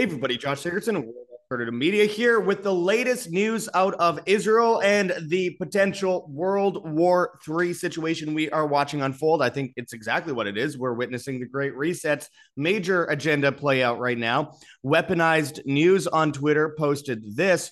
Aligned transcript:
Hey, 0.00 0.04
everybody, 0.04 0.38
Josh 0.38 0.62
Sigurdson, 0.62 1.12
Alternative 1.42 1.74
Media 1.74 2.06
here 2.06 2.40
with 2.40 2.62
the 2.62 2.72
latest 2.72 3.30
news 3.30 3.68
out 3.74 3.92
of 3.96 4.18
Israel 4.24 4.80
and 4.80 5.12
the 5.28 5.50
potential 5.60 6.26
World 6.30 6.90
War 6.90 7.38
III 7.46 7.74
situation 7.74 8.32
we 8.32 8.48
are 8.48 8.66
watching 8.66 9.02
unfold. 9.02 9.42
I 9.42 9.50
think 9.50 9.74
it's 9.76 9.92
exactly 9.92 10.32
what 10.32 10.46
it 10.46 10.56
is. 10.56 10.78
We're 10.78 10.94
witnessing 10.94 11.38
the 11.38 11.44
Great 11.44 11.76
Reset's 11.76 12.30
major 12.56 13.04
agenda 13.04 13.52
play 13.52 13.82
out 13.82 13.98
right 13.98 14.16
now. 14.16 14.52
Weaponized 14.82 15.66
News 15.66 16.06
on 16.06 16.32
Twitter 16.32 16.74
posted 16.78 17.36
this 17.36 17.70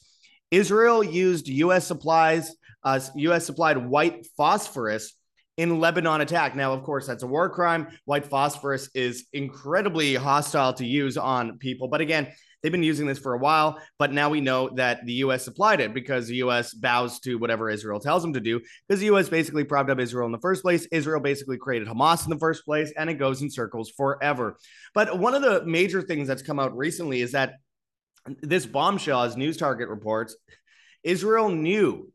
Israel 0.50 1.02
used 1.02 1.48
U.S. 1.48 1.86
supplies, 1.86 2.54
uh, 2.84 3.00
U.S. 3.14 3.46
supplied 3.46 3.78
white 3.78 4.26
phosphorus 4.36 5.14
in 5.58 5.80
Lebanon 5.80 6.20
attack. 6.20 6.54
Now, 6.54 6.72
of 6.72 6.84
course, 6.84 7.06
that's 7.06 7.24
a 7.24 7.26
war 7.26 7.50
crime. 7.50 7.88
White 8.04 8.24
phosphorus 8.24 8.88
is 8.94 9.26
incredibly 9.32 10.14
hostile 10.14 10.72
to 10.74 10.86
use 10.86 11.18
on 11.18 11.58
people. 11.58 11.88
But 11.88 12.00
again, 12.00 12.28
they've 12.62 12.72
been 12.72 12.84
using 12.84 13.08
this 13.08 13.18
for 13.18 13.34
a 13.34 13.38
while, 13.38 13.80
but 13.98 14.12
now 14.12 14.30
we 14.30 14.40
know 14.40 14.70
that 14.76 15.04
the 15.04 15.14
US 15.14 15.44
supplied 15.44 15.80
it 15.80 15.92
because 15.92 16.28
the 16.28 16.36
US 16.36 16.72
bows 16.72 17.18
to 17.20 17.38
whatever 17.38 17.68
Israel 17.68 17.98
tells 17.98 18.22
them 18.22 18.32
to 18.34 18.40
do 18.40 18.60
because 18.86 19.00
the 19.00 19.06
US 19.06 19.28
basically 19.28 19.64
propped 19.64 19.90
up 19.90 19.98
Israel 19.98 20.26
in 20.26 20.32
the 20.32 20.38
first 20.38 20.62
place. 20.62 20.86
Israel 20.92 21.20
basically 21.20 21.58
created 21.58 21.88
Hamas 21.88 22.24
in 22.24 22.30
the 22.30 22.38
first 22.38 22.64
place, 22.64 22.92
and 22.96 23.10
it 23.10 23.14
goes 23.14 23.42
in 23.42 23.50
circles 23.50 23.90
forever. 23.96 24.56
But 24.94 25.18
one 25.18 25.34
of 25.34 25.42
the 25.42 25.64
major 25.66 26.02
things 26.02 26.28
that's 26.28 26.42
come 26.42 26.60
out 26.60 26.76
recently 26.76 27.20
is 27.20 27.32
that 27.32 27.54
this 28.42 28.64
bombshell, 28.64 29.24
as 29.24 29.36
News 29.36 29.56
Target 29.56 29.88
reports, 29.88 30.36
Israel 31.02 31.48
knew 31.48 32.12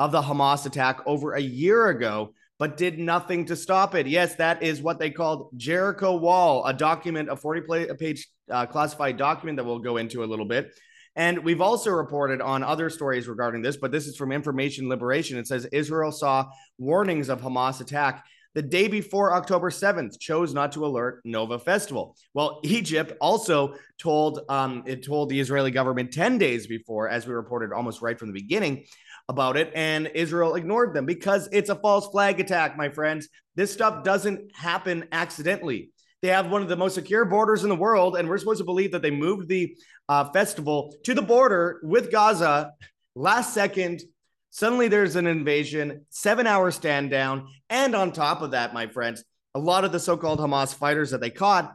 of 0.00 0.10
the 0.10 0.22
Hamas 0.22 0.66
attack 0.66 1.00
over 1.06 1.34
a 1.34 1.40
year 1.40 1.88
ago 1.88 2.34
but 2.60 2.76
did 2.76 2.98
nothing 2.98 3.46
to 3.46 3.56
stop 3.56 3.94
it. 3.94 4.06
Yes, 4.06 4.34
that 4.34 4.62
is 4.62 4.82
what 4.82 4.98
they 4.98 5.10
called 5.10 5.48
Jericho 5.56 6.14
Wall, 6.16 6.62
a 6.66 6.74
document, 6.74 7.30
a 7.30 7.34
40 7.34 7.94
page 7.98 8.28
uh, 8.50 8.66
classified 8.66 9.16
document 9.16 9.56
that 9.56 9.64
we'll 9.64 9.78
go 9.78 9.96
into 9.96 10.22
a 10.22 10.26
little 10.26 10.44
bit. 10.44 10.70
And 11.16 11.42
we've 11.42 11.62
also 11.62 11.90
reported 11.90 12.42
on 12.42 12.62
other 12.62 12.90
stories 12.90 13.26
regarding 13.28 13.62
this, 13.62 13.78
but 13.78 13.90
this 13.90 14.06
is 14.06 14.14
from 14.14 14.30
Information 14.30 14.90
Liberation. 14.90 15.38
It 15.38 15.46
says 15.46 15.64
Israel 15.72 16.12
saw 16.12 16.50
warnings 16.78 17.30
of 17.30 17.40
Hamas 17.40 17.80
attack 17.80 18.26
the 18.54 18.62
day 18.62 18.88
before 18.88 19.32
October 19.32 19.70
7th, 19.70 20.18
chose 20.18 20.52
not 20.52 20.72
to 20.72 20.84
alert 20.84 21.20
Nova 21.24 21.58
Festival. 21.58 22.16
Well, 22.34 22.60
Egypt 22.64 23.12
also 23.20 23.74
told 23.98 24.40
um, 24.48 24.82
it 24.86 25.04
told 25.04 25.28
the 25.28 25.38
Israeli 25.38 25.70
government 25.70 26.12
10 26.12 26.36
days 26.38 26.66
before, 26.66 27.08
as 27.08 27.26
we 27.26 27.32
reported 27.32 27.72
almost 27.72 28.02
right 28.02 28.18
from 28.18 28.28
the 28.28 28.40
beginning, 28.40 28.84
about 29.30 29.56
it, 29.56 29.70
and 29.76 30.10
Israel 30.12 30.56
ignored 30.56 30.92
them 30.92 31.06
because 31.06 31.48
it's 31.52 31.70
a 31.70 31.76
false 31.76 32.08
flag 32.08 32.40
attack, 32.40 32.76
my 32.76 32.88
friends. 32.88 33.28
This 33.54 33.72
stuff 33.72 34.02
doesn't 34.02 34.54
happen 34.56 35.06
accidentally. 35.12 35.92
They 36.20 36.28
have 36.28 36.50
one 36.50 36.62
of 36.62 36.68
the 36.68 36.76
most 36.76 36.96
secure 36.96 37.24
borders 37.24 37.62
in 37.62 37.68
the 37.68 37.76
world, 37.76 38.16
and 38.16 38.28
we're 38.28 38.38
supposed 38.38 38.58
to 38.58 38.64
believe 38.64 38.90
that 38.90 39.02
they 39.02 39.12
moved 39.12 39.48
the 39.48 39.76
uh, 40.08 40.30
festival 40.32 40.96
to 41.04 41.14
the 41.14 41.22
border 41.22 41.80
with 41.84 42.10
Gaza 42.10 42.72
last 43.14 43.54
second. 43.54 44.02
Suddenly, 44.50 44.88
there's 44.88 45.14
an 45.14 45.28
invasion, 45.28 46.04
seven 46.10 46.48
hour 46.48 46.72
stand 46.72 47.10
down. 47.10 47.46
And 47.70 47.94
on 47.94 48.10
top 48.10 48.42
of 48.42 48.50
that, 48.50 48.74
my 48.74 48.88
friends, 48.88 49.22
a 49.54 49.60
lot 49.60 49.84
of 49.84 49.92
the 49.92 50.00
so 50.00 50.16
called 50.16 50.40
Hamas 50.40 50.74
fighters 50.74 51.12
that 51.12 51.20
they 51.20 51.30
caught 51.30 51.72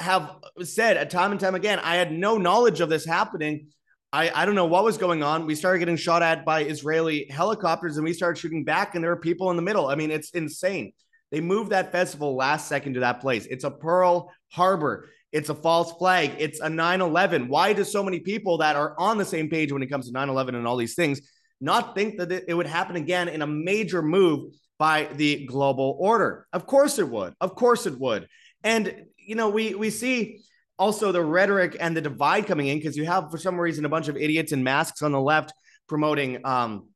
have 0.00 0.36
said 0.62 1.10
time 1.10 1.32
and 1.32 1.40
time 1.40 1.54
again, 1.54 1.78
I 1.78 1.96
had 1.96 2.10
no 2.10 2.38
knowledge 2.38 2.80
of 2.80 2.88
this 2.88 3.04
happening 3.04 3.68
I, 4.14 4.30
I 4.32 4.44
don't 4.46 4.54
know 4.54 4.66
what 4.66 4.84
was 4.84 4.96
going 4.96 5.24
on. 5.24 5.44
We 5.44 5.56
started 5.56 5.80
getting 5.80 5.96
shot 5.96 6.22
at 6.22 6.44
by 6.44 6.62
Israeli 6.62 7.26
helicopters 7.30 7.96
and 7.96 8.04
we 8.04 8.12
started 8.12 8.38
shooting 8.38 8.62
back, 8.62 8.94
and 8.94 9.02
there 9.02 9.10
were 9.10 9.20
people 9.20 9.50
in 9.50 9.56
the 9.56 9.62
middle. 9.62 9.88
I 9.88 9.96
mean, 9.96 10.12
it's 10.12 10.30
insane. 10.30 10.92
They 11.32 11.40
moved 11.40 11.70
that 11.70 11.90
festival 11.90 12.36
last 12.36 12.68
second 12.68 12.94
to 12.94 13.00
that 13.00 13.20
place. 13.20 13.44
It's 13.46 13.64
a 13.64 13.72
Pearl 13.72 14.32
Harbor. 14.52 15.08
It's 15.32 15.48
a 15.48 15.54
false 15.54 15.90
flag. 15.94 16.30
It's 16.38 16.60
a 16.60 16.70
9 16.70 17.00
11. 17.00 17.48
Why 17.48 17.72
do 17.72 17.82
so 17.82 18.04
many 18.04 18.20
people 18.20 18.58
that 18.58 18.76
are 18.76 18.94
on 19.00 19.18
the 19.18 19.24
same 19.24 19.50
page 19.50 19.72
when 19.72 19.82
it 19.82 19.88
comes 19.88 20.06
to 20.06 20.12
9 20.12 20.28
11 20.28 20.54
and 20.54 20.64
all 20.64 20.76
these 20.76 20.94
things 20.94 21.20
not 21.60 21.96
think 21.96 22.18
that 22.18 22.30
it 22.30 22.54
would 22.54 22.68
happen 22.68 22.94
again 22.94 23.26
in 23.28 23.42
a 23.42 23.48
major 23.48 24.00
move 24.00 24.54
by 24.78 25.08
the 25.14 25.44
global 25.46 25.96
order? 25.98 26.46
Of 26.52 26.66
course 26.66 27.00
it 27.00 27.08
would. 27.08 27.34
Of 27.40 27.56
course 27.56 27.84
it 27.86 27.98
would. 27.98 28.28
And, 28.62 29.06
you 29.16 29.34
know, 29.34 29.48
we, 29.48 29.74
we 29.74 29.90
see 29.90 30.44
also 30.78 31.12
the 31.12 31.22
rhetoric 31.22 31.76
and 31.80 31.96
the 31.96 32.00
divide 32.00 32.46
coming 32.46 32.68
in 32.68 32.78
because 32.78 32.96
you 32.96 33.04
have 33.04 33.30
for 33.30 33.38
some 33.38 33.60
reason 33.60 33.84
a 33.84 33.88
bunch 33.88 34.08
of 34.08 34.16
idiots 34.16 34.52
in 34.52 34.62
masks 34.62 35.02
on 35.02 35.12
the 35.12 35.20
left 35.20 35.52
promoting 35.88 36.44
um 36.44 36.88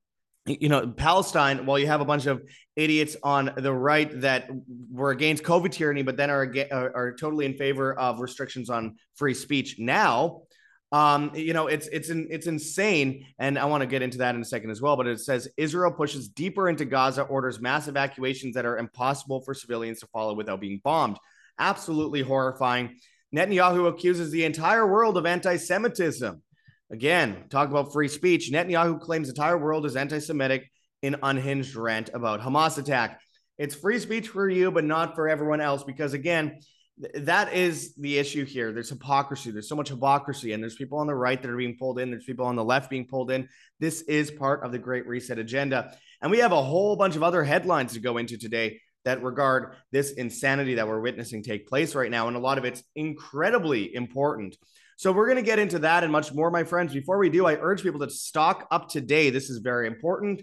you 0.47 0.69
know 0.69 0.89
palestine 0.89 1.67
while 1.67 1.79
you 1.79 1.87
have 1.87 2.01
a 2.01 2.05
bunch 2.05 2.27
of 2.27 2.43
idiots 2.75 3.17
on 3.23 3.53
the 3.59 3.73
right 3.73 4.21
that 4.21 4.49
were 4.91 5.11
against 5.11 5.43
covid 5.43 5.71
tyranny 5.71 6.03
but 6.03 6.17
then 6.17 6.31
are 6.31 6.53
are, 6.73 6.97
are 6.97 7.15
totally 7.15 7.45
in 7.45 7.55
favor 7.55 7.97
of 7.99 8.21
restrictions 8.21 8.71
on 8.71 8.97
free 9.15 9.35
speech 9.35 9.77
now. 9.79 10.43
Um 10.91 11.33
you 11.35 11.53
know 11.53 11.67
it's 11.67 11.87
it's 11.89 12.09
in, 12.09 12.29
it's 12.31 12.47
insane 12.47 13.27
and 13.39 13.59
i 13.59 13.67
want 13.67 13.83
to 13.83 13.87
get 13.87 14.01
into 14.01 14.19
that 14.19 14.35
in 14.35 14.41
a 14.41 14.45
second 14.45 14.71
as 14.71 14.81
well 14.81 14.97
but 14.97 15.07
it 15.07 15.21
says 15.21 15.47
israel 15.59 15.93
pushes 15.93 16.29
deeper 16.29 16.67
into 16.67 16.87
gaza 16.87 17.23
orders 17.23 17.61
mass 17.61 17.89
evacuations 17.89 18.55
that 18.55 18.65
are 18.65 18.79
impossible 18.79 19.43
for 19.43 19.53
civilians 19.53 20.01
to 20.01 20.07
follow 20.07 20.35
without 20.35 20.63
being 20.63 20.81
bombed. 20.83 21.19
Absolutely 21.59 22.23
horrifying 22.23 22.97
Netanyahu 23.35 23.89
accuses 23.89 24.31
the 24.31 24.45
entire 24.45 24.87
world 24.87 25.17
of 25.17 25.27
anti 25.27 25.57
Semitism. 25.57 26.43
Again, 26.91 27.45
talk 27.51 27.69
about 27.69 27.93
free 27.93 28.09
speech. 28.09 28.51
Netanyahu 28.51 29.01
claims 29.01 29.29
the 29.29 29.33
entire 29.33 29.59
world 29.59 29.85
is 29.85 29.97
anti 29.97 30.19
Semitic 30.19 30.71
in 31.03 31.17
unhinged 31.23 31.77
rant 31.77 32.11
about 32.15 32.41
Hamas 32.41 32.79
attack. 32.79 33.21
It's 33.59 33.75
free 33.75 33.99
speech 33.99 34.29
for 34.29 34.49
you, 34.49 34.71
but 34.71 34.85
not 34.85 35.15
for 35.15 35.29
everyone 35.29 35.61
else, 35.61 35.85
because 35.85 36.15
again, 36.15 36.61
th- 37.01 37.25
that 37.27 37.53
is 37.53 37.95
the 37.97 38.19
issue 38.19 38.45
here. 38.45 38.73
There's 38.73 38.89
hypocrisy. 38.89 39.51
There's 39.51 39.69
so 39.69 39.77
much 39.77 39.91
hypocrisy, 39.91 40.53
and 40.53 40.63
there's 40.63 40.77
people 40.77 40.99
on 40.99 41.07
the 41.07 41.15
right 41.15 41.41
that 41.41 41.51
are 41.51 41.57
being 41.57 41.77
pulled 41.77 41.99
in. 41.99 42.11
There's 42.11 42.25
people 42.25 42.47
on 42.47 42.57
the 42.57 42.65
left 42.65 42.89
being 42.89 43.07
pulled 43.07 43.31
in. 43.31 43.49
This 43.79 44.03
is 44.03 44.31
part 44.31 44.65
of 44.65 44.73
the 44.73 44.79
Great 44.79 45.07
Reset 45.07 45.39
agenda. 45.39 45.95
And 46.23 46.31
we 46.31 46.39
have 46.39 46.53
a 46.53 46.63
whole 46.63 46.97
bunch 46.97 47.17
of 47.17 47.23
other 47.23 47.45
headlines 47.45 47.93
to 47.93 48.01
go 48.01 48.17
into 48.17 48.39
today 48.39 48.81
that 49.09 49.23
regard 49.23 49.75
this 49.91 50.13
insanity 50.13 50.75
that 50.75 50.87
we're 50.87 51.01
witnessing 51.01 51.43
take 51.43 51.67
place 51.67 51.95
right 51.95 52.11
now. 52.11 52.29
And 52.29 52.37
a 52.37 52.41
lot 52.41 52.59
of 52.59 52.67
it's 52.67 52.83
incredibly 52.95 53.95
important. 53.95 54.55
So 54.99 55.13
we're 55.13 55.27
going 55.27 55.37
to 55.37 55.43
get 55.43 55.59
into 55.59 55.79
that 55.79 56.03
and 56.03 56.13
much 56.13 56.35
more, 56.35 56.51
my 56.51 56.65
friends. 56.65 56.93
Before 56.93 57.17
we 57.17 57.31
do, 57.31 57.47
I 57.47 57.55
urge 57.55 57.83
people 57.83 58.01
to 58.01 58.11
stock 58.11 58.69
up 58.71 58.91
today. 58.91 59.31
This 59.31 59.49
is 59.49 59.59
very 59.59 59.87
important. 59.87 60.43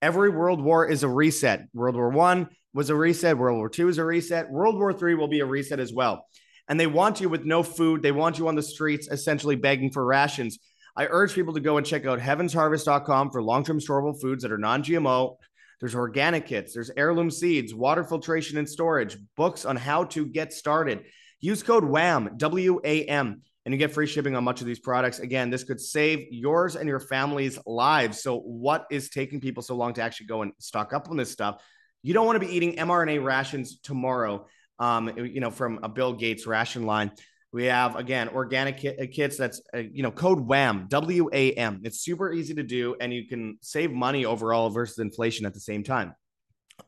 Every 0.00 0.30
world 0.30 0.62
war 0.62 0.86
is 0.86 1.02
a 1.02 1.08
reset. 1.08 1.66
World 1.74 1.96
War 1.96 2.08
One 2.08 2.48
was 2.72 2.88
a 2.88 2.94
reset. 2.94 3.36
World 3.36 3.58
War 3.58 3.68
Two 3.68 3.88
is 3.88 3.98
a 3.98 4.04
reset. 4.04 4.50
World 4.50 4.76
War 4.76 4.94
Three 4.94 5.14
will 5.14 5.28
be 5.28 5.40
a 5.40 5.46
reset 5.46 5.78
as 5.78 5.92
well. 5.92 6.24
And 6.66 6.80
they 6.80 6.86
want 6.86 7.20
you 7.20 7.28
with 7.28 7.44
no 7.44 7.62
food. 7.62 8.00
They 8.00 8.12
want 8.12 8.38
you 8.38 8.48
on 8.48 8.54
the 8.54 8.62
streets, 8.62 9.08
essentially 9.08 9.56
begging 9.56 9.90
for 9.90 10.04
rations. 10.04 10.58
I 10.96 11.06
urge 11.06 11.34
people 11.34 11.54
to 11.54 11.60
go 11.60 11.76
and 11.76 11.86
check 11.86 12.06
out 12.06 12.20
heavensharvest.com 12.20 13.30
for 13.32 13.42
long 13.42 13.64
term 13.64 13.80
storable 13.80 14.18
foods 14.18 14.42
that 14.44 14.52
are 14.52 14.58
non 14.58 14.82
GMO, 14.82 15.36
there's 15.80 15.94
organic 15.94 16.46
kits, 16.46 16.74
there's 16.74 16.90
heirloom 16.96 17.30
seeds, 17.30 17.74
water 17.74 18.04
filtration 18.04 18.58
and 18.58 18.68
storage, 18.68 19.16
books 19.36 19.64
on 19.64 19.76
how 19.76 20.04
to 20.04 20.26
get 20.26 20.52
started. 20.52 21.04
Use 21.40 21.62
code 21.62 21.84
WAM, 21.84 22.36
W 22.36 22.80
A 22.82 23.04
M, 23.04 23.42
and 23.64 23.72
you 23.72 23.78
get 23.78 23.92
free 23.92 24.06
shipping 24.06 24.34
on 24.34 24.42
much 24.42 24.60
of 24.60 24.66
these 24.66 24.80
products. 24.80 25.20
Again, 25.20 25.50
this 25.50 25.62
could 25.62 25.80
save 25.80 26.26
yours 26.30 26.74
and 26.74 26.88
your 26.88 26.98
family's 26.98 27.58
lives. 27.64 28.22
So, 28.22 28.40
what 28.40 28.86
is 28.90 29.08
taking 29.10 29.40
people 29.40 29.62
so 29.62 29.76
long 29.76 29.92
to 29.94 30.02
actually 30.02 30.26
go 30.26 30.42
and 30.42 30.52
stock 30.58 30.92
up 30.92 31.08
on 31.10 31.16
this 31.16 31.30
stuff? 31.30 31.62
You 32.02 32.14
don't 32.14 32.26
want 32.26 32.40
to 32.40 32.46
be 32.46 32.54
eating 32.54 32.76
mRNA 32.76 33.22
rations 33.22 33.78
tomorrow, 33.78 34.46
um, 34.78 35.16
you 35.16 35.40
know, 35.40 35.50
from 35.50 35.80
a 35.82 35.88
Bill 35.88 36.12
Gates 36.12 36.46
ration 36.46 36.86
line. 36.86 37.12
We 37.52 37.64
have 37.64 37.96
again 37.96 38.28
organic 38.28 38.84
uh, 38.84 39.06
kits. 39.10 39.38
That's 39.38 39.62
uh, 39.72 39.78
you 39.78 40.02
know 40.02 40.10
code 40.10 40.40
WAM 40.40 40.86
W 40.90 41.30
A 41.32 41.52
M. 41.52 41.80
It's 41.84 42.00
super 42.00 42.30
easy 42.30 42.54
to 42.54 42.62
do, 42.62 42.96
and 43.00 43.12
you 43.12 43.26
can 43.26 43.58
save 43.62 43.90
money 43.90 44.26
overall 44.26 44.68
versus 44.68 44.98
inflation 44.98 45.46
at 45.46 45.54
the 45.54 45.60
same 45.60 45.82
time. 45.82 46.14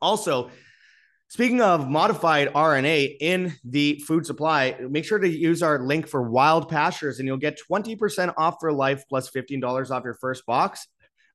Also, 0.01 0.51
speaking 1.29 1.61
of 1.61 1.89
modified 1.89 2.53
RNA 2.53 3.17
in 3.19 3.53
the 3.63 4.03
food 4.05 4.27
supply, 4.27 4.77
make 4.87 5.03
sure 5.03 5.17
to 5.17 5.27
use 5.27 5.63
our 5.63 5.79
link 5.79 6.07
for 6.07 6.21
Wild 6.21 6.69
Pastures, 6.69 7.17
and 7.17 7.27
you'll 7.27 7.37
get 7.37 7.57
twenty 7.57 7.95
percent 7.95 8.31
off 8.37 8.57
for 8.59 8.71
life 8.71 9.03
plus 9.09 9.29
fifteen 9.29 9.59
dollars 9.59 9.89
off 9.89 10.03
your 10.03 10.13
first 10.13 10.45
box 10.45 10.87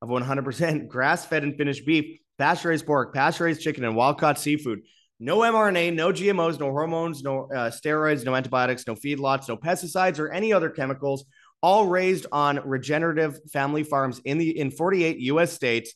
of 0.02 0.08
one 0.08 0.22
hundred 0.22 0.44
percent 0.44 0.88
grass 0.88 1.26
fed 1.26 1.42
and 1.42 1.56
finished 1.56 1.84
beef, 1.84 2.20
pasture 2.38 2.68
raised 2.68 2.86
pork, 2.86 3.12
pasture 3.12 3.44
raised 3.44 3.60
chicken, 3.60 3.84
and 3.84 3.96
wild 3.96 4.20
caught 4.20 4.38
seafood. 4.38 4.82
No 5.18 5.38
mRNA, 5.38 5.94
no 5.94 6.12
GMOs, 6.12 6.60
no 6.60 6.70
hormones, 6.70 7.22
no 7.22 7.44
uh, 7.44 7.70
steroids, 7.70 8.24
no 8.24 8.34
antibiotics, 8.34 8.86
no 8.86 8.94
feedlots, 8.94 9.48
no 9.48 9.56
pesticides 9.56 10.18
or 10.18 10.30
any 10.30 10.52
other 10.52 10.68
chemicals. 10.68 11.24
All 11.62 11.86
raised 11.86 12.26
on 12.32 12.60
regenerative 12.68 13.40
family 13.50 13.82
farms 13.82 14.20
in 14.24 14.36
the 14.36 14.58
in 14.58 14.70
48 14.70 15.18
U.S. 15.18 15.52
states, 15.52 15.94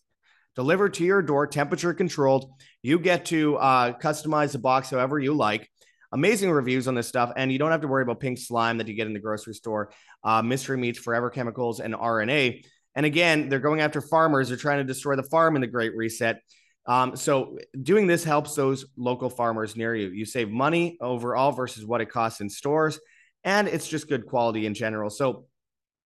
delivered 0.57 0.95
to 0.95 1.05
your 1.05 1.21
door, 1.21 1.47
temperature 1.47 1.93
controlled. 1.93 2.51
You 2.83 2.99
get 2.99 3.27
to 3.27 3.57
uh, 3.57 3.93
customize 3.99 4.53
the 4.53 4.59
box 4.59 4.91
however 4.91 5.19
you 5.19 5.35
like. 5.35 5.69
Amazing 6.13 6.51
reviews 6.51 6.89
on 6.89 6.95
this 6.95 7.07
stuff, 7.07 7.31
and 7.37 7.53
you 7.53 7.59
don't 7.59 7.71
have 7.71 7.83
to 7.83 7.89
worry 7.89 8.03
about 8.03 8.21
pink 8.21 8.39
slime 8.39 8.79
that 8.79 8.89
you 8.89 8.95
get 8.95 9.07
in 9.07 9.13
the 9.13 9.21
grocery 9.21 9.55
store. 9.55 9.93
Uh, 10.25 10.43
mystery 10.43 10.79
meats, 10.79 10.99
forever 10.99 11.31
chemicals, 11.31 11.79
and 11.79 11.95
RNA. 11.95 12.65
And 12.97 13.07
again, 13.07 13.49
they're 13.49 13.61
going 13.61 13.81
after 13.81 14.01
farmers. 14.01 14.49
They're 14.49 14.57
trying 14.57 14.79
to 14.79 14.85
destroy 14.85 15.15
the 15.15 15.23
farm 15.23 15.55
in 15.55 15.61
the 15.61 15.69
Great 15.69 15.95
Reset. 15.95 16.41
Um, 16.87 17.15
so 17.17 17.59
doing 17.81 18.07
this 18.07 18.25
helps 18.25 18.55
those 18.55 18.87
local 18.97 19.31
farmers 19.31 19.77
near 19.77 19.95
you. 19.95 20.09
You 20.09 20.25
save 20.25 20.51
money 20.51 20.97
overall 21.01 21.53
versus 21.53 21.85
what 21.85 22.01
it 22.01 22.11
costs 22.11 22.41
in 22.41 22.49
stores. 22.49 22.99
and 23.45 23.69
it's 23.69 23.89
just 23.89 24.09
good 24.09 24.27
quality 24.27 24.67
in 24.67 24.75
general. 24.75 25.09
So 25.09 25.47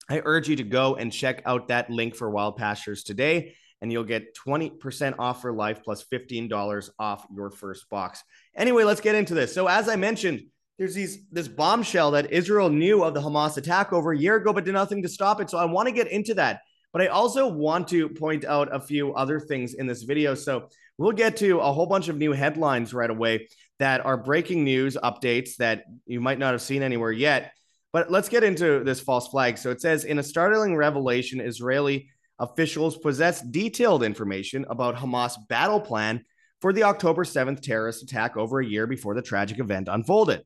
I 0.08 0.20
urge 0.24 0.48
you 0.48 0.56
to 0.56 0.62
go 0.62 0.96
and 0.96 1.12
check 1.12 1.42
out 1.46 1.68
that 1.68 1.90
link 1.90 2.14
for 2.14 2.30
Wild 2.30 2.56
Pastures 2.56 3.02
today, 3.02 3.54
and 3.80 3.90
you'll 3.90 4.04
get 4.04 4.36
20% 4.36 5.14
off 5.18 5.40
for 5.40 5.52
life 5.52 5.82
plus 5.82 6.04
$15 6.12 6.90
off 6.98 7.26
your 7.34 7.50
first 7.50 7.88
box. 7.88 8.22
Anyway, 8.54 8.84
let's 8.84 9.00
get 9.00 9.14
into 9.14 9.34
this. 9.34 9.54
So, 9.54 9.66
as 9.66 9.88
I 9.88 9.96
mentioned, 9.96 10.42
there's 10.78 10.94
these 10.94 11.18
this 11.30 11.48
bombshell 11.48 12.12
that 12.12 12.32
Israel 12.32 12.68
knew 12.68 13.04
of 13.04 13.14
the 13.14 13.20
Hamas 13.20 13.56
attack 13.56 13.92
over 13.92 14.12
a 14.12 14.18
year 14.18 14.36
ago, 14.36 14.52
but 14.52 14.64
did 14.64 14.74
nothing 14.74 15.02
to 15.02 15.08
stop 15.08 15.40
it. 15.40 15.48
So 15.48 15.58
I 15.58 15.66
want 15.66 15.86
to 15.86 15.94
get 15.94 16.08
into 16.08 16.34
that. 16.34 16.62
But 16.94 17.02
I 17.02 17.06
also 17.08 17.48
want 17.48 17.88
to 17.88 18.08
point 18.08 18.44
out 18.44 18.72
a 18.72 18.78
few 18.78 19.14
other 19.14 19.40
things 19.40 19.74
in 19.74 19.88
this 19.88 20.04
video. 20.04 20.36
So 20.36 20.68
we'll 20.96 21.10
get 21.10 21.36
to 21.38 21.58
a 21.58 21.72
whole 21.72 21.86
bunch 21.86 22.06
of 22.06 22.16
new 22.16 22.30
headlines 22.30 22.94
right 22.94 23.10
away 23.10 23.48
that 23.80 24.06
are 24.06 24.16
breaking 24.16 24.62
news 24.62 24.96
updates 25.02 25.56
that 25.56 25.86
you 26.06 26.20
might 26.20 26.38
not 26.38 26.52
have 26.52 26.62
seen 26.62 26.84
anywhere 26.84 27.10
yet. 27.10 27.52
But 27.92 28.12
let's 28.12 28.28
get 28.28 28.44
into 28.44 28.84
this 28.84 29.00
false 29.00 29.26
flag. 29.26 29.58
So 29.58 29.72
it 29.72 29.80
says 29.80 30.04
in 30.04 30.20
a 30.20 30.22
startling 30.22 30.76
revelation, 30.76 31.40
Israeli 31.40 32.10
officials 32.38 32.96
possess 32.96 33.42
detailed 33.42 34.04
information 34.04 34.64
about 34.70 34.94
Hamas 34.94 35.34
battle 35.48 35.80
plan 35.80 36.24
for 36.60 36.72
the 36.72 36.84
October 36.84 37.24
7th 37.24 37.60
terrorist 37.60 38.04
attack 38.04 38.36
over 38.36 38.60
a 38.60 38.66
year 38.66 38.86
before 38.86 39.16
the 39.16 39.22
tragic 39.22 39.58
event 39.58 39.88
unfolded. 39.90 40.44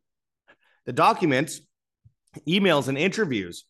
The 0.86 0.94
documents, 0.94 1.60
emails, 2.48 2.88
and 2.88 2.96
interviews 2.96 3.66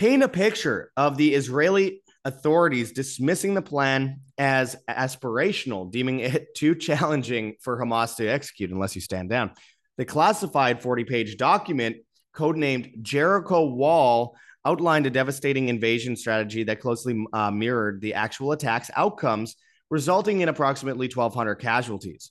paint 0.00 0.22
a 0.22 0.28
picture 0.28 0.90
of 0.96 1.18
the 1.18 1.34
Israeli 1.34 2.02
authorities 2.24 2.92
dismissing 2.92 3.52
the 3.52 3.60
plan 3.60 4.20
as 4.38 4.74
aspirational, 4.88 5.90
deeming 5.92 6.20
it 6.20 6.54
too 6.56 6.74
challenging 6.74 7.54
for 7.60 7.78
Hamas 7.78 8.16
to 8.16 8.26
execute 8.26 8.70
unless 8.70 8.94
you 8.94 9.02
stand 9.02 9.28
down. 9.28 9.50
The 9.98 10.06
classified 10.06 10.80
40 10.80 11.04
page 11.04 11.36
document, 11.36 11.96
codenamed 12.34 13.02
Jericho 13.02 13.66
Wall, 13.66 14.34
outlined 14.64 15.04
a 15.04 15.10
devastating 15.10 15.68
invasion 15.68 16.16
strategy 16.16 16.62
that 16.64 16.80
closely 16.80 17.26
uh, 17.34 17.50
mirrored 17.50 18.00
the 18.00 18.14
actual 18.14 18.52
attack's 18.52 18.90
outcomes, 18.96 19.54
resulting 19.90 20.40
in 20.40 20.48
approximately 20.48 21.10
1,200 21.14 21.56
casualties. 21.56 22.30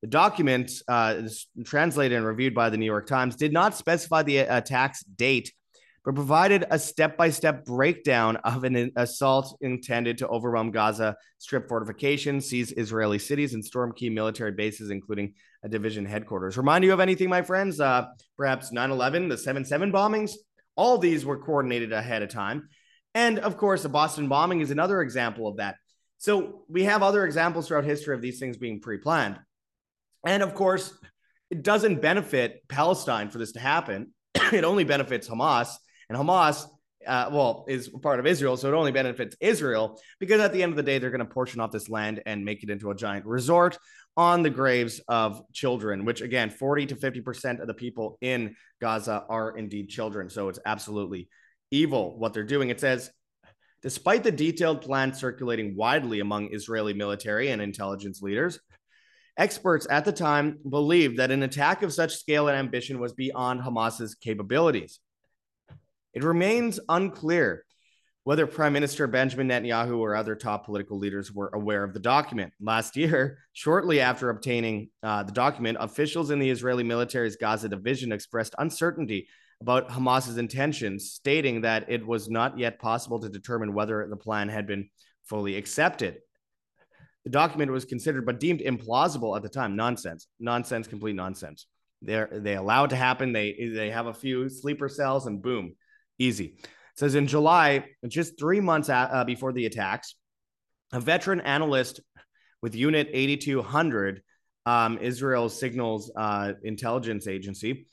The 0.00 0.08
document, 0.08 0.72
uh, 0.88 1.24
translated 1.62 2.16
and 2.16 2.26
reviewed 2.26 2.54
by 2.54 2.70
the 2.70 2.78
New 2.78 2.86
York 2.86 3.06
Times, 3.06 3.36
did 3.36 3.52
not 3.52 3.76
specify 3.76 4.22
the 4.22 4.40
uh, 4.40 4.56
attack's 4.56 5.02
date, 5.04 5.52
but 6.04 6.14
provided 6.14 6.64
a 6.70 6.78
step 6.78 7.16
by 7.16 7.30
step 7.30 7.64
breakdown 7.64 8.36
of 8.36 8.64
an 8.64 8.90
assault 8.96 9.56
intended 9.60 10.18
to 10.18 10.28
overwhelm 10.28 10.70
Gaza 10.70 11.16
Strip 11.38 11.68
fortifications, 11.68 12.46
seize 12.46 12.72
Israeli 12.72 13.18
cities, 13.18 13.54
and 13.54 13.64
storm 13.64 13.92
key 13.92 14.10
military 14.10 14.52
bases, 14.52 14.90
including 14.90 15.34
a 15.62 15.68
division 15.68 16.06
headquarters. 16.06 16.56
Remind 16.56 16.84
you 16.84 16.92
of 16.92 17.00
anything, 17.00 17.28
my 17.28 17.42
friends? 17.42 17.80
Uh, 17.80 18.06
perhaps 18.36 18.72
9 18.72 18.90
11, 18.90 19.28
the 19.28 19.36
7 19.36 19.64
7 19.64 19.92
bombings? 19.92 20.32
All 20.76 20.96
these 20.96 21.26
were 21.26 21.38
coordinated 21.38 21.92
ahead 21.92 22.22
of 22.22 22.30
time. 22.30 22.68
And 23.14 23.38
of 23.38 23.56
course, 23.56 23.82
the 23.82 23.88
Boston 23.88 24.28
bombing 24.28 24.60
is 24.60 24.70
another 24.70 25.02
example 25.02 25.48
of 25.48 25.56
that. 25.56 25.76
So 26.18 26.62
we 26.68 26.84
have 26.84 27.02
other 27.02 27.24
examples 27.24 27.68
throughout 27.68 27.84
history 27.84 28.14
of 28.14 28.22
these 28.22 28.38
things 28.38 28.56
being 28.56 28.80
pre 28.80 28.98
planned. 28.98 29.38
And 30.26 30.42
of 30.42 30.54
course, 30.54 30.92
it 31.50 31.62
doesn't 31.62 32.00
benefit 32.00 32.62
Palestine 32.68 33.30
for 33.30 33.38
this 33.38 33.52
to 33.52 33.60
happen. 33.60 34.14
it 34.34 34.64
only 34.64 34.84
benefits 34.84 35.28
Hamas. 35.28 35.74
And 36.10 36.18
Hamas, 36.18 36.66
uh, 37.06 37.30
well, 37.32 37.64
is 37.68 37.88
part 37.88 38.18
of 38.18 38.26
Israel. 38.26 38.56
So 38.56 38.68
it 38.68 38.76
only 38.76 38.90
benefits 38.90 39.36
Israel 39.40 40.00
because 40.18 40.40
at 40.40 40.52
the 40.52 40.62
end 40.62 40.72
of 40.72 40.76
the 40.76 40.82
day, 40.82 40.98
they're 40.98 41.10
going 41.10 41.20
to 41.20 41.24
portion 41.24 41.60
off 41.60 41.70
this 41.70 41.88
land 41.88 42.20
and 42.26 42.44
make 42.44 42.64
it 42.64 42.68
into 42.68 42.90
a 42.90 42.94
giant 42.96 43.24
resort 43.24 43.78
on 44.16 44.42
the 44.42 44.50
graves 44.50 45.00
of 45.06 45.40
children, 45.52 46.04
which 46.04 46.20
again, 46.20 46.50
40 46.50 46.86
to 46.86 46.96
50% 46.96 47.60
of 47.60 47.68
the 47.68 47.74
people 47.74 48.18
in 48.20 48.56
Gaza 48.80 49.24
are 49.28 49.56
indeed 49.56 49.88
children. 49.88 50.28
So 50.28 50.48
it's 50.48 50.58
absolutely 50.66 51.28
evil 51.70 52.18
what 52.18 52.34
they're 52.34 52.42
doing. 52.42 52.70
It 52.70 52.80
says, 52.80 53.10
despite 53.82 54.24
the 54.24 54.32
detailed 54.32 54.82
plan 54.82 55.14
circulating 55.14 55.76
widely 55.76 56.18
among 56.18 56.52
Israeli 56.52 56.92
military 56.92 57.50
and 57.50 57.62
intelligence 57.62 58.20
leaders, 58.20 58.58
Experts 59.36 59.86
at 59.88 60.04
the 60.04 60.12
time 60.12 60.58
believed 60.68 61.16
that 61.16 61.30
an 61.30 61.44
attack 61.44 61.82
of 61.82 61.94
such 61.94 62.16
scale 62.16 62.48
and 62.48 62.58
ambition 62.58 62.98
was 62.98 63.14
beyond 63.14 63.62
Hamas's 63.62 64.14
capabilities. 64.16 64.98
It 66.14 66.24
remains 66.24 66.80
unclear 66.88 67.64
whether 68.24 68.46
Prime 68.46 68.72
Minister 68.72 69.06
Benjamin 69.06 69.48
Netanyahu 69.48 69.98
or 69.98 70.14
other 70.14 70.34
top 70.34 70.66
political 70.66 70.98
leaders 70.98 71.32
were 71.32 71.50
aware 71.54 71.82
of 71.82 71.94
the 71.94 72.00
document. 72.00 72.52
Last 72.60 72.96
year, 72.96 73.38
shortly 73.52 74.00
after 74.00 74.30
obtaining 74.30 74.90
uh, 75.02 75.22
the 75.22 75.32
document, 75.32 75.78
officials 75.80 76.30
in 76.30 76.38
the 76.38 76.50
Israeli 76.50 76.84
military's 76.84 77.36
Gaza 77.36 77.68
division 77.68 78.12
expressed 78.12 78.54
uncertainty 78.58 79.28
about 79.60 79.90
Hamas's 79.90 80.38
intentions, 80.38 81.12
stating 81.12 81.62
that 81.62 81.86
it 81.88 82.06
was 82.06 82.30
not 82.30 82.58
yet 82.58 82.78
possible 82.78 83.20
to 83.20 83.28
determine 83.28 83.74
whether 83.74 84.06
the 84.08 84.16
plan 84.16 84.48
had 84.48 84.66
been 84.66 84.88
fully 85.24 85.56
accepted. 85.56 86.18
The 87.24 87.30
document 87.30 87.70
was 87.70 87.84
considered 87.84 88.24
but 88.24 88.40
deemed 88.40 88.60
implausible 88.60 89.36
at 89.36 89.42
the 89.42 89.48
time. 89.48 89.76
Nonsense. 89.76 90.26
Nonsense, 90.38 90.86
complete 90.86 91.14
nonsense. 91.14 91.66
They're 92.02 92.30
they 92.32 92.56
allow 92.56 92.84
it 92.84 92.90
to 92.90 92.96
happen. 92.96 93.32
They 93.32 93.70
they 93.74 93.90
have 93.90 94.06
a 94.06 94.14
few 94.14 94.48
sleeper 94.48 94.88
cells 94.88 95.26
and 95.26 95.42
boom, 95.42 95.74
easy. 96.20 96.56
It 96.60 96.68
says 96.94 97.14
in 97.16 97.26
July, 97.26 97.86
just 98.06 98.38
three 98.38 98.60
months 98.60 98.88
at, 98.88 99.10
uh, 99.10 99.24
before 99.24 99.52
the 99.52 99.66
attacks, 99.66 100.14
a 100.92 101.00
veteran 101.00 101.40
analyst 101.40 102.00
with 102.62 102.74
Unit 102.74 103.08
8200, 103.12 104.22
um, 104.66 104.98
Israel's 104.98 105.58
signals 105.58 106.12
uh, 106.14 106.52
intelligence 106.62 107.26
agency, 107.26 107.86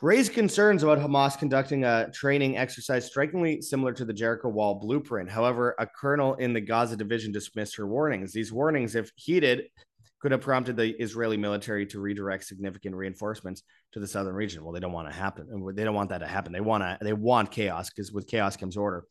raised 0.00 0.32
concerns 0.32 0.82
about 0.82 0.98
Hamas 0.98 1.38
conducting 1.38 1.84
a 1.84 2.10
training 2.12 2.56
exercise 2.56 3.06
strikingly 3.06 3.60
similar 3.60 3.92
to 3.92 4.04
the 4.04 4.12
Jericho 4.12 4.48
Wall 4.48 4.76
blueprint. 4.76 5.30
However, 5.30 5.74
a 5.78 5.86
colonel 5.86 6.34
in 6.34 6.52
the 6.52 6.60
Gaza 6.60 6.96
division 6.96 7.32
dismissed 7.32 7.76
her 7.76 7.86
warnings. 7.86 8.32
These 8.32 8.52
warnings, 8.52 8.94
if 8.94 9.10
heeded, 9.16 9.64
could 10.24 10.32
have 10.32 10.40
prompted 10.40 10.74
the 10.74 10.88
Israeli 11.02 11.36
military 11.36 11.84
to 11.84 12.00
redirect 12.00 12.44
significant 12.44 12.94
reinforcements 12.94 13.62
to 13.92 14.00
the 14.00 14.06
southern 14.06 14.34
region. 14.34 14.64
Well, 14.64 14.72
they 14.72 14.80
don't 14.80 14.90
want 14.90 15.06
to 15.06 15.14
happen. 15.14 15.46
They 15.74 15.84
don't 15.84 15.94
want 15.94 16.08
that 16.08 16.20
to 16.20 16.26
happen. 16.26 16.50
They 16.50 16.62
want 16.62 16.82
to. 16.82 16.96
They 17.02 17.12
want 17.12 17.50
chaos 17.50 17.90
because 17.90 18.10
with 18.10 18.26
chaos 18.26 18.56
comes 18.56 18.78
order. 18.78 19.04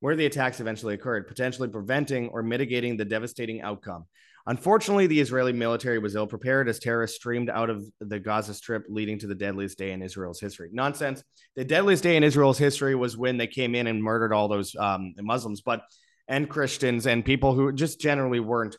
Where 0.00 0.14
the 0.14 0.26
attacks 0.26 0.60
eventually 0.60 0.92
occurred, 0.92 1.26
potentially 1.26 1.68
preventing 1.68 2.28
or 2.28 2.42
mitigating 2.42 2.98
the 2.98 3.06
devastating 3.06 3.62
outcome. 3.62 4.04
Unfortunately, 4.46 5.06
the 5.06 5.18
Israeli 5.18 5.54
military 5.54 5.98
was 5.98 6.14
ill 6.14 6.26
prepared 6.26 6.68
as 6.68 6.78
terrorists 6.78 7.16
streamed 7.16 7.48
out 7.48 7.70
of 7.70 7.82
the 8.00 8.20
Gaza 8.20 8.52
Strip, 8.52 8.84
leading 8.90 9.18
to 9.20 9.26
the 9.26 9.34
deadliest 9.34 9.78
day 9.78 9.92
in 9.92 10.02
Israel's 10.02 10.38
history. 10.38 10.68
Nonsense. 10.70 11.24
The 11.56 11.64
deadliest 11.64 12.02
day 12.02 12.16
in 12.16 12.24
Israel's 12.24 12.58
history 12.58 12.94
was 12.94 13.16
when 13.16 13.38
they 13.38 13.46
came 13.46 13.74
in 13.74 13.86
and 13.86 14.02
murdered 14.02 14.34
all 14.34 14.48
those 14.48 14.76
um, 14.76 15.14
Muslims, 15.16 15.62
but 15.62 15.80
and 16.28 16.46
Christians 16.46 17.06
and 17.06 17.24
people 17.24 17.54
who 17.54 17.72
just 17.72 17.98
generally 17.98 18.40
weren't 18.40 18.76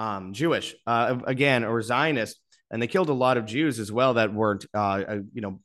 um, 0.00 0.32
Jewish, 0.32 0.74
uh, 0.86 1.18
again, 1.26 1.62
or 1.62 1.82
Zionist, 1.82 2.40
and 2.70 2.80
they 2.80 2.86
killed 2.86 3.10
a 3.10 3.12
lot 3.24 3.36
of 3.36 3.44
Jews 3.44 3.78
as 3.78 3.92
well 3.92 4.14
that 4.14 4.32
weren't, 4.32 4.64
uh, 4.74 4.78
uh, 5.12 5.18
you 5.34 5.42
know, 5.42 5.60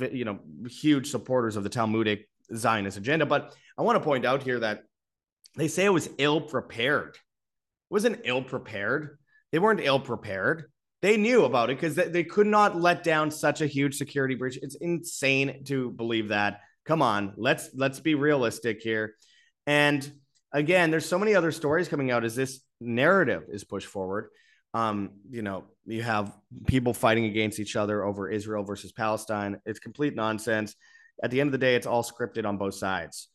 f- 0.00 0.12
you 0.12 0.24
know, 0.24 0.38
huge 0.68 1.10
supporters 1.10 1.56
of 1.56 1.64
the 1.64 1.68
Talmudic 1.68 2.28
Zionist 2.54 2.96
agenda. 2.96 3.26
But 3.26 3.52
I 3.76 3.82
want 3.82 3.96
to 3.96 4.04
point 4.04 4.24
out 4.24 4.44
here 4.44 4.60
that 4.60 4.84
they 5.56 5.66
say 5.66 5.84
it 5.86 5.92
was 5.92 6.08
ill 6.18 6.40
prepared 6.40 7.16
It 7.16 7.90
wasn't 7.90 8.20
ill 8.24 8.42
prepared. 8.42 9.18
They 9.50 9.58
weren't 9.58 9.80
ill 9.80 9.98
prepared. 9.98 10.70
They 11.00 11.16
knew 11.16 11.44
about 11.44 11.70
it 11.70 11.76
because 11.76 11.96
they, 11.96 12.08
they 12.08 12.24
could 12.24 12.46
not 12.46 12.80
let 12.80 13.02
down 13.02 13.30
such 13.30 13.60
a 13.60 13.66
huge 13.66 13.96
security 13.96 14.36
breach. 14.36 14.58
It's 14.62 14.76
insane 14.76 15.64
to 15.64 15.90
believe 15.90 16.28
that. 16.28 16.60
Come 16.84 17.02
on, 17.02 17.34
let's 17.36 17.70
let's 17.74 18.00
be 18.00 18.14
realistic 18.14 18.82
here. 18.82 19.14
And 19.66 20.00
again, 20.52 20.90
there's 20.90 21.06
so 21.06 21.18
many 21.18 21.34
other 21.34 21.52
stories 21.52 21.88
coming 21.88 22.10
out 22.10 22.24
Is 22.24 22.36
this 22.36 22.60
narrative 22.80 23.44
is 23.48 23.64
pushed 23.64 23.88
forward. 23.88 24.30
Um, 24.74 25.10
you 25.30 25.42
know, 25.42 25.64
you 25.86 26.02
have 26.02 26.36
people 26.66 26.92
fighting 26.92 27.24
against 27.24 27.58
each 27.58 27.76
other 27.76 28.04
over 28.04 28.28
Israel 28.28 28.64
versus 28.64 28.92
Palestine. 28.92 29.60
It's 29.64 29.78
complete 29.78 30.14
nonsense. 30.14 30.74
At 31.22 31.30
the 31.30 31.40
end 31.40 31.48
of 31.48 31.52
the 31.52 31.58
day, 31.58 31.74
it's 31.74 31.86
all 31.86 32.02
scripted 32.02 32.46
on 32.46 32.58
both 32.58 32.74
sides. 32.74 33.28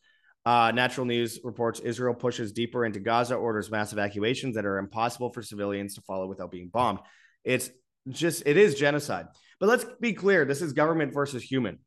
Uh, 0.46 0.72
Natural 0.74 1.06
News 1.06 1.40
reports 1.42 1.80
Israel 1.80 2.14
pushes 2.14 2.52
deeper 2.52 2.84
into 2.84 3.00
Gaza, 3.00 3.34
orders 3.34 3.70
mass 3.70 3.92
evacuations 3.92 4.54
that 4.54 4.66
are 4.66 4.78
impossible 4.78 5.32
for 5.32 5.42
civilians 5.42 5.94
to 5.94 6.02
follow 6.02 6.26
without 6.26 6.50
being 6.50 6.68
bombed. 6.68 7.00
It's 7.44 7.70
just, 8.08 8.42
it 8.46 8.56
is 8.56 8.74
genocide. 8.74 9.26
But 9.58 9.68
let's 9.68 9.86
be 10.00 10.12
clear 10.12 10.44
this 10.44 10.62
is 10.62 10.72
government 10.72 11.14
versus 11.14 11.42
human. 11.42 11.78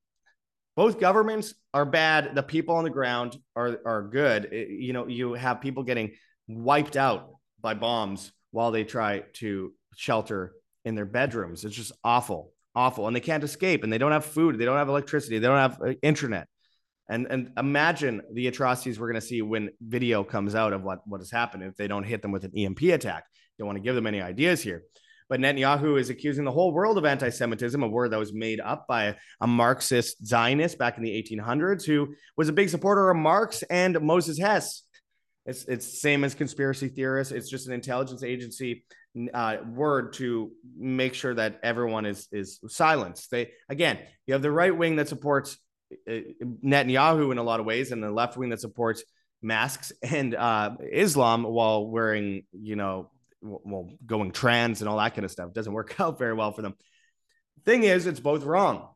Both 0.76 1.00
governments 1.00 1.54
are 1.74 1.86
bad. 1.86 2.36
The 2.36 2.44
people 2.44 2.76
on 2.76 2.84
the 2.84 2.90
ground 2.90 3.38
are, 3.56 3.80
are 3.86 4.04
good. 4.04 4.46
It, 4.52 4.70
you 4.70 4.94
know, 4.94 5.08
you 5.08 5.34
have 5.34 5.62
people 5.62 5.84
getting 5.84 6.14
wiped 6.48 6.96
out 6.96 7.37
by 7.68 7.74
bombs 7.74 8.32
while 8.52 8.72
they 8.72 8.86
try 8.86 9.20
to 9.34 9.74
shelter 9.98 10.54
in 10.86 10.96
their 10.96 11.06
bedrooms. 11.06 11.66
It's 11.66 11.76
just 11.76 11.92
awful, 12.02 12.54
awful. 12.74 13.08
And 13.08 13.14
they 13.16 13.20
can't 13.20 13.44
escape 13.44 13.84
and 13.84 13.92
they 13.92 13.98
don't 13.98 14.14
have 14.14 14.24
food. 14.24 14.58
They 14.58 14.64
don't 14.64 14.78
have 14.78 14.88
electricity. 14.88 15.38
They 15.38 15.48
don't 15.48 15.58
have 15.58 15.82
uh, 15.82 15.94
internet. 16.02 16.48
And 17.10 17.28
and 17.30 17.52
imagine 17.58 18.22
the 18.34 18.48
atrocities 18.48 18.98
we're 18.98 19.12
going 19.12 19.20
to 19.20 19.28
see 19.28 19.42
when 19.42 19.72
video 19.82 20.24
comes 20.24 20.56
out 20.56 20.72
of 20.72 20.84
what 20.84 21.00
what 21.06 21.20
has 21.20 21.30
happened 21.30 21.64
if 21.64 21.76
they 21.76 21.90
don't 21.90 22.06
hit 22.06 22.22
them 22.22 22.32
with 22.32 22.46
an 22.46 22.52
EMP 22.56 22.84
attack. 22.84 23.26
Don't 23.60 23.68
want 23.68 23.78
to 23.78 23.84
give 23.84 23.96
them 23.96 24.08
any 24.08 24.22
ideas 24.22 24.62
here, 24.62 24.84
But 25.28 25.42
Netanyahu 25.42 26.00
is 26.00 26.10
accusing 26.10 26.46
the 26.46 26.52
whole 26.52 26.72
world 26.72 26.98
of 26.98 27.04
anti 27.04 27.30
Semitism, 27.30 27.84
a 27.84 27.88
word 27.88 28.12
that 28.12 28.20
was 28.20 28.34
made 28.34 28.62
up 28.62 28.88
by 28.88 29.16
a 29.42 29.48
Marxist 29.48 30.26
Zionist 30.26 30.78
back 30.78 30.98
in 30.98 31.04
the 31.04 31.22
1800s 31.22 31.86
who 31.86 32.16
was 32.38 32.48
a 32.48 32.54
big 32.54 32.70
supporter 32.70 33.10
of 33.10 33.18
Marx 33.18 33.62
and 33.64 34.00
Moses 34.00 34.40
Hess. 34.40 34.84
It's, 35.48 35.64
it's 35.66 36.02
same 36.02 36.24
as 36.26 36.36
conspiracy 36.36 36.90
theorists. 36.90 37.34
It's 37.34 37.50
just 37.50 37.68
an 37.68 37.74
intelligence 37.74 38.22
agency 38.22 38.84
uh, 39.34 39.58
word 39.66 40.14
to 40.14 40.52
make 40.78 41.14
sure 41.14 41.34
that 41.34 41.60
everyone 41.64 42.06
is 42.06 42.28
is 42.32 42.60
silenced. 42.68 43.32
They 43.32 43.52
again, 43.70 43.98
you 44.26 44.34
have 44.34 44.42
the 44.42 44.52
right 44.52 44.76
wing 44.76 44.98
that 44.98 45.08
supports 45.08 45.58
uh, 46.08 46.20
Netanyahu 46.64 47.32
in 47.32 47.38
a 47.38 47.44
lot 47.44 47.60
of 47.60 47.66
ways, 47.66 47.92
and 47.92 48.04
the 48.04 48.12
left 48.12 48.38
wing 48.38 48.50
that 48.50 48.62
supports 48.62 49.04
masks 49.42 49.92
and 50.04 50.36
uh, 50.36 50.76
Islam 50.92 51.44
while 51.44 51.88
wearing, 51.88 52.44
you 52.52 52.76
know, 52.76 53.10
well, 53.42 53.90
going 54.06 54.32
trans 54.32 54.82
and 54.82 54.90
all 54.90 54.98
that 54.98 55.16
kind 55.16 55.26
of 55.26 55.32
stuff. 55.32 55.50
It 55.50 55.56
doesn't 55.56 55.74
work 55.74 55.96
out 56.00 56.20
very 56.20 56.34
well 56.34 56.52
for 56.52 56.62
them. 56.62 56.76
Thing 57.66 57.84
is, 57.84 58.06
it's 58.06 58.20
both 58.20 58.44
wrong. 58.44 58.90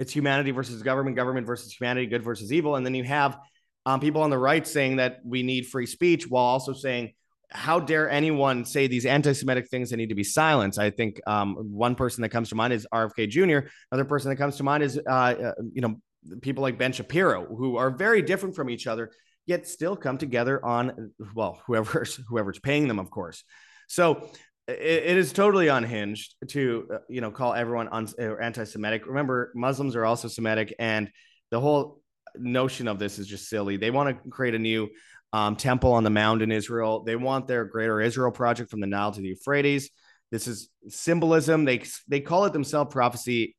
It's 0.00 0.12
humanity 0.12 0.50
versus 0.50 0.82
government, 0.82 1.16
government 1.16 1.46
versus 1.46 1.72
humanity, 1.72 2.06
good 2.06 2.22
versus 2.22 2.52
evil, 2.52 2.76
and 2.76 2.84
then 2.84 2.94
you 2.94 3.04
have 3.04 3.38
um, 3.86 4.00
people 4.00 4.22
on 4.22 4.30
the 4.30 4.38
right 4.38 4.66
saying 4.66 4.96
that 4.96 5.20
we 5.24 5.42
need 5.42 5.66
free 5.66 5.86
speech 5.86 6.28
while 6.28 6.44
also 6.44 6.72
saying 6.72 7.12
how 7.54 7.78
dare 7.78 8.10
anyone 8.10 8.64
say 8.64 8.88
these 8.88 9.06
anti-Semitic 9.06 9.68
things 9.68 9.90
that 9.90 9.96
need 9.96 10.08
to 10.08 10.14
be 10.14 10.24
silenced? 10.24 10.78
I 10.78 10.90
think 10.90 11.20
um, 11.26 11.54
one 11.54 11.94
person 11.94 12.22
that 12.22 12.30
comes 12.30 12.48
to 12.48 12.56
mind 12.56 12.72
is 12.72 12.86
RFK 12.92 13.28
Jr. 13.28 13.68
Another 13.92 14.08
person 14.08 14.30
that 14.30 14.36
comes 14.36 14.56
to 14.56 14.64
mind 14.64 14.82
is, 14.82 14.98
uh, 14.98 15.10
uh, 15.10 15.52
you 15.72 15.80
know, 15.80 16.00
people 16.40 16.62
like 16.62 16.78
Ben 16.78 16.92
Shapiro, 16.92 17.46
who 17.46 17.76
are 17.76 17.90
very 17.90 18.22
different 18.22 18.56
from 18.56 18.68
each 18.68 18.88
other, 18.88 19.12
yet 19.46 19.68
still 19.68 19.94
come 19.94 20.18
together 20.18 20.64
on, 20.64 21.12
well, 21.34 21.62
whoever's 21.66 22.16
whoever's 22.28 22.58
paying 22.58 22.88
them, 22.88 22.98
of 22.98 23.10
course. 23.10 23.44
So 23.88 24.30
it, 24.66 24.74
it 24.74 25.16
is 25.16 25.32
totally 25.32 25.68
unhinged 25.68 26.34
to, 26.48 26.88
uh, 26.92 26.98
you 27.08 27.20
know, 27.20 27.30
call 27.30 27.54
everyone 27.54 27.88
un- 27.92 28.08
anti-Semitic. 28.18 29.06
Remember, 29.06 29.52
Muslims 29.54 29.94
are 29.94 30.04
also 30.04 30.26
Semitic, 30.26 30.74
and 30.78 31.10
the 31.50 31.60
whole 31.60 32.00
notion 32.36 32.88
of 32.88 32.98
this 32.98 33.18
is 33.18 33.26
just 33.26 33.48
silly. 33.48 33.76
They 33.76 33.90
want 33.90 34.22
to 34.22 34.30
create 34.30 34.54
a 34.54 34.58
new 34.58 34.88
um, 35.32 35.56
temple 35.56 35.92
on 35.92 36.04
the 36.04 36.10
mound 36.10 36.42
in 36.42 36.52
Israel. 36.52 37.02
They 37.02 37.16
want 37.16 37.48
their 37.48 37.64
Greater 37.64 38.00
Israel 38.00 38.30
project 38.30 38.70
from 38.70 38.80
the 38.80 38.86
Nile 38.86 39.12
to 39.12 39.20
the 39.20 39.28
Euphrates. 39.28 39.90
This 40.30 40.46
is 40.46 40.68
symbolism. 40.88 41.64
They 41.64 41.82
they 42.08 42.20
call 42.20 42.44
it 42.44 42.52
themselves 42.52 42.92
prophecy. 42.92 43.56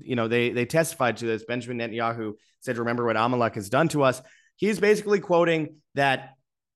You 0.00 0.16
know, 0.16 0.28
they 0.28 0.50
they 0.50 0.66
testified 0.66 1.18
to 1.18 1.26
this. 1.26 1.44
Benjamin 1.44 1.78
Netanyahu 1.78 2.34
said, 2.60 2.78
"Remember 2.78 3.04
what 3.04 3.16
Amalek 3.16 3.56
has 3.56 3.68
done 3.68 3.88
to 3.88 4.02
us." 4.02 4.22
He's 4.56 4.80
basically 4.80 5.20
quoting 5.20 5.76
that, 5.94 6.30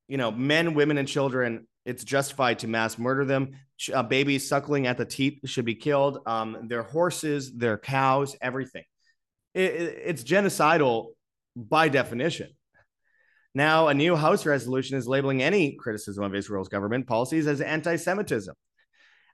you 0.06 0.18
know, 0.18 0.30
men, 0.30 0.74
women, 0.74 0.98
and 0.98 1.08
children. 1.08 1.66
It's 1.86 2.04
justified 2.04 2.58
to 2.60 2.68
mass 2.68 2.98
murder 2.98 3.24
them. 3.24 3.52
Uh, 3.92 4.02
babies 4.02 4.48
suckling 4.48 4.86
at 4.86 4.98
the 4.98 5.06
teat 5.06 5.40
should 5.46 5.64
be 5.64 5.74
killed. 5.74 6.18
Um, 6.26 6.66
their 6.68 6.82
horses, 6.82 7.52
their 7.52 7.78
cows, 7.78 8.36
everything. 8.42 8.84
It, 9.54 9.72
it, 9.74 10.02
it's 10.04 10.22
genocidal 10.22 11.12
by 11.56 11.88
definition. 11.88 12.50
Now, 13.54 13.88
a 13.88 13.94
new 13.94 14.14
House 14.14 14.46
resolution 14.46 14.96
is 14.96 15.08
labeling 15.08 15.42
any 15.42 15.72
criticism 15.72 16.22
of 16.22 16.34
Israel's 16.34 16.68
government 16.68 17.06
policies 17.06 17.46
as 17.46 17.60
anti 17.60 17.96
Semitism. 17.96 18.54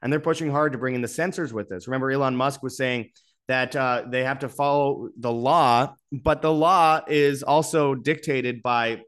And 0.03 0.13
they're 0.13 0.21
pushing 0.21 0.51
hard 0.51 0.73
to 0.73 0.79
bring 0.79 0.95
in 0.95 1.03
the 1.03 1.09
censors 1.09 1.53
with 1.53 1.69
this. 1.69 1.87
Remember, 1.87 2.11
Elon 2.11 2.37
Musk 2.37 2.63
was 2.63 2.77
saying 2.77 3.11
that 3.49 3.75
uh, 3.77 4.05
they 4.09 4.25
have 4.25 4.41
to 4.41 4.49
follow 4.49 5.09
the 5.19 5.33
law, 5.33 5.95
but 6.13 6.43
the 6.43 6.53
law 6.53 7.01
is 7.07 7.43
also 7.43 7.95
dictated 7.95 8.63
by 8.63 9.03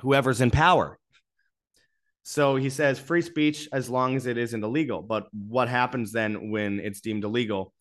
whoever's 0.00 0.40
in 0.40 0.50
power. 0.50 0.98
So 2.24 2.56
he 2.56 2.70
says 2.70 2.98
free 2.98 3.22
speech 3.22 3.68
as 3.72 3.90
long 3.90 4.16
as 4.16 4.26
it 4.26 4.38
isn't 4.38 4.62
illegal. 4.62 5.02
But 5.02 5.26
what 5.32 5.68
happens 5.68 6.12
then 6.12 6.50
when 6.50 6.80
it's 6.80 7.00
deemed 7.00 7.24
illegal 7.24 7.72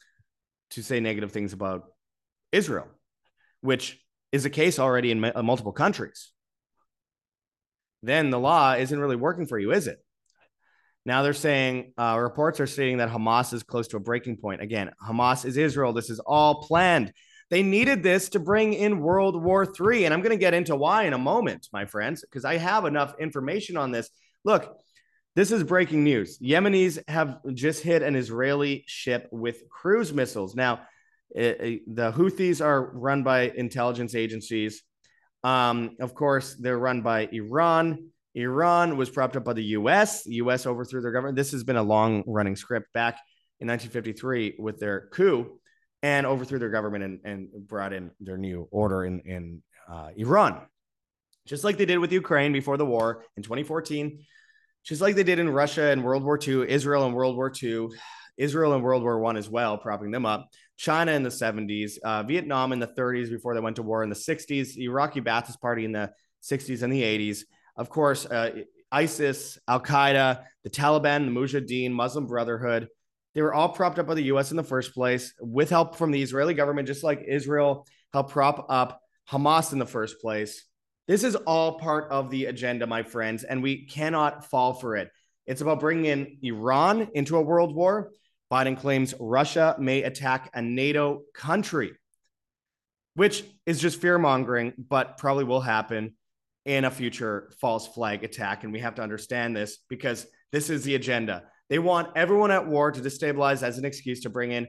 to 0.71 0.83
say 0.83 0.99
negative 0.99 1.31
things 1.31 1.53
about 1.53 1.83
Israel, 2.51 2.87
which 3.61 3.99
is 4.31 4.45
a 4.45 4.49
case 4.49 4.79
already 4.79 5.11
in 5.11 5.19
multiple 5.19 5.73
countries? 5.73 6.31
then 8.03 8.29
the 8.29 8.39
law 8.39 8.73
isn't 8.73 8.99
really 8.99 9.15
working 9.15 9.45
for 9.45 9.59
you, 9.59 9.71
is 9.71 9.87
it? 9.87 10.03
Now 11.05 11.23
they're 11.23 11.33
saying 11.33 11.93
uh, 11.97 12.17
reports 12.19 12.59
are 12.59 12.67
stating 12.67 12.97
that 12.97 13.09
Hamas 13.09 13.53
is 13.53 13.63
close 13.63 13.87
to 13.89 13.97
a 13.97 14.01
breaking 14.01 14.37
point. 14.37 14.61
Again, 14.61 14.91
Hamas 15.03 15.45
is 15.45 15.57
Israel. 15.57 15.93
This 15.93 16.09
is 16.09 16.19
all 16.19 16.63
planned. 16.63 17.11
They 17.49 17.63
needed 17.63 18.01
this 18.03 18.29
to 18.29 18.39
bring 18.39 18.73
in 18.73 19.01
World 19.01 19.41
War 19.41 19.65
III. 19.65 20.05
And 20.05 20.13
I'm 20.13 20.21
going 20.21 20.31
to 20.31 20.37
get 20.37 20.53
into 20.53 20.75
why 20.75 21.03
in 21.03 21.13
a 21.13 21.17
moment, 21.17 21.67
my 21.73 21.85
friends, 21.85 22.21
because 22.21 22.45
I 22.45 22.57
have 22.57 22.85
enough 22.85 23.15
information 23.19 23.77
on 23.77 23.91
this. 23.91 24.09
Look, 24.45 24.77
this 25.35 25.51
is 25.51 25.63
breaking 25.63 26.03
news. 26.03 26.39
Yemenis 26.39 26.99
have 27.09 27.39
just 27.53 27.83
hit 27.83 28.03
an 28.03 28.15
Israeli 28.15 28.83
ship 28.87 29.27
with 29.31 29.69
cruise 29.69 30.13
missiles. 30.13 30.55
Now, 30.55 30.81
it, 31.35 31.61
it, 31.61 31.95
the 31.95 32.11
Houthis 32.11 32.63
are 32.63 32.91
run 32.93 33.23
by 33.23 33.49
intelligence 33.49 34.15
agencies. 34.15 34.83
Um, 35.43 35.95
of 35.99 36.13
course, 36.13 36.55
they're 36.55 36.77
run 36.77 37.01
by 37.01 37.27
Iran. 37.31 38.09
Iran 38.35 38.97
was 38.97 39.09
propped 39.09 39.35
up 39.35 39.43
by 39.43 39.53
the 39.53 39.63
US. 39.63 40.23
The 40.23 40.35
US 40.35 40.65
overthrew 40.65 41.01
their 41.01 41.11
government. 41.11 41.35
This 41.35 41.51
has 41.51 41.63
been 41.63 41.77
a 41.77 41.83
long 41.83 42.23
running 42.27 42.55
script 42.55 42.93
back 42.93 43.19
in 43.59 43.67
1953 43.67 44.55
with 44.59 44.79
their 44.79 45.07
coup 45.11 45.59
and 46.03 46.25
overthrew 46.25 46.59
their 46.59 46.69
government 46.69 47.03
and, 47.03 47.19
and 47.23 47.67
brought 47.67 47.93
in 47.93 48.11
their 48.19 48.37
new 48.37 48.67
order 48.71 49.05
in, 49.05 49.19
in 49.21 49.61
uh, 49.89 50.09
Iran, 50.15 50.61
just 51.45 51.63
like 51.63 51.77
they 51.77 51.85
did 51.85 51.99
with 51.99 52.11
Ukraine 52.11 52.53
before 52.53 52.77
the 52.77 52.85
war 52.85 53.23
in 53.37 53.43
2014, 53.43 54.19
just 54.83 55.01
like 55.01 55.15
they 55.15 55.23
did 55.23 55.37
in 55.37 55.49
Russia 55.49 55.91
in 55.91 56.01
World 56.01 56.23
War 56.23 56.39
II, 56.41 56.67
Israel 56.67 57.05
in 57.05 57.13
World 57.13 57.35
War 57.35 57.51
II, 57.61 57.89
Israel 58.37 58.73
in 58.73 58.81
World 58.81 59.03
War 59.03 59.19
One 59.19 59.37
as 59.37 59.49
well, 59.49 59.77
propping 59.77 60.11
them 60.11 60.25
up. 60.25 60.49
China 60.77 61.11
in 61.11 61.23
the 61.23 61.29
70s, 61.29 61.99
uh, 62.03 62.23
Vietnam 62.23 62.71
in 62.71 62.79
the 62.79 62.87
30s 62.87 63.29
before 63.29 63.53
they 63.53 63.59
went 63.59 63.75
to 63.75 63.83
war 63.83 64.03
in 64.03 64.09
the 64.09 64.15
60s, 64.15 64.73
the 64.73 64.85
Iraqi 64.85 65.21
Ba'athist 65.21 65.61
Party 65.61 65.85
in 65.85 65.91
the 65.91 66.11
60s 66.41 66.81
and 66.81 66.91
the 66.91 67.03
80s. 67.03 67.43
Of 67.75 67.89
course, 67.89 68.25
uh, 68.25 68.63
ISIS, 68.91 69.57
Al 69.67 69.79
Qaeda, 69.79 70.43
the 70.63 70.69
Taliban, 70.69 71.25
the 71.25 71.31
Mujahideen, 71.31 71.91
Muslim 71.91 72.27
Brotherhood. 72.27 72.87
They 73.33 73.41
were 73.41 73.53
all 73.53 73.69
propped 73.69 73.99
up 73.99 74.07
by 74.07 74.15
the 74.15 74.23
US 74.23 74.51
in 74.51 74.57
the 74.57 74.63
first 74.63 74.93
place 74.93 75.33
with 75.39 75.69
help 75.69 75.95
from 75.95 76.11
the 76.11 76.21
Israeli 76.21 76.53
government, 76.53 76.87
just 76.87 77.03
like 77.03 77.23
Israel 77.27 77.87
helped 78.11 78.31
prop 78.31 78.65
up 78.69 79.01
Hamas 79.29 79.71
in 79.71 79.79
the 79.79 79.85
first 79.85 80.19
place. 80.19 80.65
This 81.07 81.23
is 81.23 81.35
all 81.35 81.79
part 81.79 82.11
of 82.11 82.29
the 82.29 82.45
agenda, 82.45 82.85
my 82.85 83.03
friends, 83.03 83.43
and 83.43 83.63
we 83.63 83.85
cannot 83.85 84.49
fall 84.49 84.73
for 84.73 84.95
it. 84.95 85.09
It's 85.45 85.61
about 85.61 85.79
bringing 85.79 86.05
in 86.05 86.37
Iran 86.41 87.09
into 87.13 87.37
a 87.37 87.41
world 87.41 87.75
war. 87.75 88.11
Biden 88.51 88.77
claims 88.77 89.13
Russia 89.19 89.75
may 89.79 90.03
attack 90.03 90.49
a 90.53 90.61
NATO 90.61 91.21
country, 91.33 91.93
which 93.15 93.43
is 93.65 93.79
just 93.79 94.01
fear 94.01 94.17
mongering, 94.17 94.73
but 94.77 95.17
probably 95.17 95.45
will 95.45 95.61
happen 95.61 96.15
in 96.65 96.85
a 96.85 96.91
future 96.91 97.51
false 97.59 97.87
flag 97.87 98.23
attack. 98.23 98.63
And 98.63 98.73
we 98.73 98.79
have 98.79 98.95
to 98.95 99.01
understand 99.01 99.55
this 99.55 99.77
because 99.89 100.27
this 100.51 100.69
is 100.69 100.83
the 100.83 100.95
agenda. 100.95 101.43
They 101.69 101.79
want 101.79 102.09
everyone 102.15 102.51
at 102.51 102.67
war 102.67 102.91
to 102.91 102.99
destabilize 102.99 103.63
as 103.63 103.77
an 103.77 103.85
excuse 103.85 104.19
to 104.21 104.29
bring 104.29 104.51
in 104.51 104.67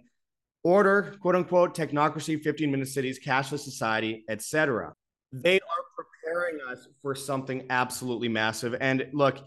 order, 0.63 1.17
quote 1.21 1.35
unquote, 1.35 1.77
technocracy, 1.77 2.41
15 2.41 2.71
minute 2.71 2.89
cities, 2.89 3.19
cashless 3.19 3.61
society, 3.61 4.25
etc. 4.29 4.95
They 5.33 5.57
are 5.57 5.85
preparing 5.97 6.61
us 6.71 6.87
for 7.03 7.15
something 7.15 7.67
absolutely 7.71 8.29
massive. 8.29 8.77
And 8.81 9.07
look, 9.13 9.39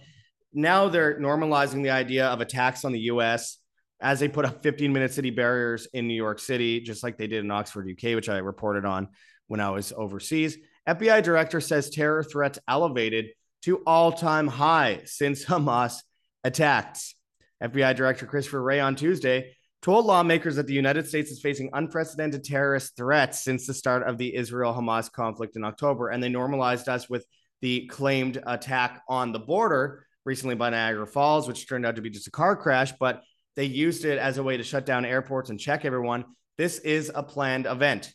now 0.55 0.87
they're 0.87 1.19
normalizing 1.19 1.83
the 1.83 1.91
idea 1.91 2.27
of 2.27 2.41
attacks 2.41 2.85
on 2.85 2.91
the 2.91 2.99
US 3.01 3.57
as 4.01 4.19
they 4.19 4.27
put 4.27 4.45
up 4.45 4.63
15 4.63 4.91
minute 4.91 5.13
city 5.13 5.29
barriers 5.29 5.87
in 5.93 6.07
New 6.07 6.15
York 6.15 6.39
City, 6.39 6.79
just 6.79 7.03
like 7.03 7.17
they 7.17 7.27
did 7.27 7.43
in 7.43 7.51
Oxford, 7.51 7.87
UK, 7.89 8.15
which 8.15 8.29
I 8.29 8.37
reported 8.37 8.85
on 8.85 9.09
when 9.47 9.59
I 9.59 9.69
was 9.69 9.93
overseas. 9.95 10.57
FBI 10.87 11.23
director 11.23 11.59
says 11.61 11.89
terror 11.89 12.23
threats 12.23 12.59
elevated 12.67 13.27
to 13.63 13.77
all 13.87 14.11
time 14.11 14.47
high 14.47 15.01
since 15.05 15.43
Hamas 15.45 16.01
attacks. 16.43 17.15
FBI 17.63 17.95
Director 17.95 18.25
Christopher 18.25 18.61
Wray 18.61 18.79
on 18.79 18.95
Tuesday 18.95 19.55
told 19.81 20.05
lawmakers 20.05 20.57
that 20.57 20.67
the 20.67 20.73
United 20.73 21.07
States 21.07 21.31
is 21.31 21.41
facing 21.41 21.69
unprecedented 21.73 22.43
terrorist 22.43 22.95
threats 22.95 23.43
since 23.43 23.65
the 23.65 23.73
start 23.73 24.07
of 24.07 24.17
the 24.17 24.35
Israel 24.35 24.73
Hamas 24.73 25.11
conflict 25.11 25.55
in 25.55 25.63
October. 25.63 26.09
And 26.09 26.21
they 26.21 26.29
normalized 26.29 26.89
us 26.89 27.09
with 27.09 27.25
the 27.61 27.87
claimed 27.87 28.41
attack 28.45 29.01
on 29.07 29.31
the 29.31 29.39
border 29.39 30.05
recently 30.25 30.55
by 30.55 30.69
Niagara 30.69 31.07
Falls, 31.07 31.47
which 31.47 31.67
turned 31.67 31.85
out 31.85 31.95
to 31.95 32.01
be 32.01 32.09
just 32.09 32.27
a 32.27 32.31
car 32.31 32.55
crash. 32.55 32.91
But 32.99 33.21
they 33.55 33.65
used 33.65 34.03
it 34.03 34.17
as 34.17 34.37
a 34.37 34.43
way 34.43 34.57
to 34.57 34.63
shut 34.63 34.85
down 34.85 35.05
airports 35.05 35.49
and 35.49 35.59
check 35.59 35.85
everyone. 35.85 36.25
This 36.57 36.79
is 36.79 37.11
a 37.13 37.23
planned 37.23 37.65
event. 37.65 38.13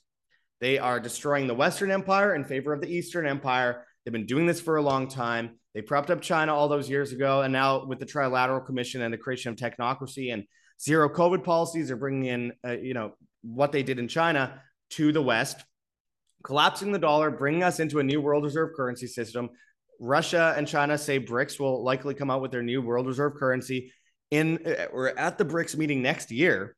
They 0.61 0.79
are 0.79 1.01
destroying 1.01 1.47
the 1.47 1.55
Western 1.55 1.91
Empire 1.91 2.35
in 2.35 2.45
favor 2.45 2.73
of 2.73 2.81
the 2.81 2.89
Eastern 2.89 3.27
Empire. 3.27 3.87
They've 4.05 4.13
been 4.13 4.27
doing 4.27 4.47
this 4.47 4.61
for 4.61 4.77
a 4.77 4.83
long 4.83 5.09
time. 5.09 5.59
They 5.75 5.83
propped 5.83 6.11
up 6.11 6.21
China 6.21 6.55
all 6.55 6.69
those 6.69 6.91
years 6.91 7.13
ago. 7.13 7.43
And 7.43 7.53
now, 7.53 7.85
with 7.87 7.99
the 7.99 8.07
Trilateral 8.07 8.65
Commission 8.65 9.03
and 9.03 9.13
the 9.13 9.19
creation 9.19 9.53
of 9.53 9.59
technocracy 9.59 10.33
and 10.33 10.45
zero 10.81 11.09
COVID 11.09 11.45
policies, 11.45 11.89
they're 11.89 11.97
bringing 11.97 12.27
in, 12.27 12.53
uh, 12.67 12.73
you 12.73 12.93
know, 12.93 13.15
what 13.43 13.73
they 13.73 13.83
did 13.83 13.99
in 13.99 14.09
China 14.09 14.61
to 14.91 15.13
the 15.13 15.23
West, 15.23 15.65
collapsing 16.43 16.93
the 16.93 16.99
dollar, 16.99 17.31
bringing 17.31 17.63
us 17.63 17.81
into 17.81 18.01
a 18.01 18.03
new 18.03 18.21
world 18.21 18.45
reserve 18.45 18.71
currency 18.77 19.07
system. 19.07 19.51
Russia 20.01 20.55
and 20.57 20.67
China 20.67 20.97
say 20.97 21.21
BRICS 21.21 21.61
will 21.61 21.85
likely 21.85 22.15
come 22.15 22.31
out 22.31 22.41
with 22.41 22.51
their 22.51 22.63
new 22.63 22.81
world 22.81 23.07
reserve 23.07 23.35
currency 23.35 23.93
in 24.31 24.59
uh, 24.67 24.87
we're 24.93 25.09
at 25.09 25.37
the 25.39 25.45
BRICS 25.45 25.77
meeting 25.77 26.03
next 26.03 26.31
year. 26.31 26.75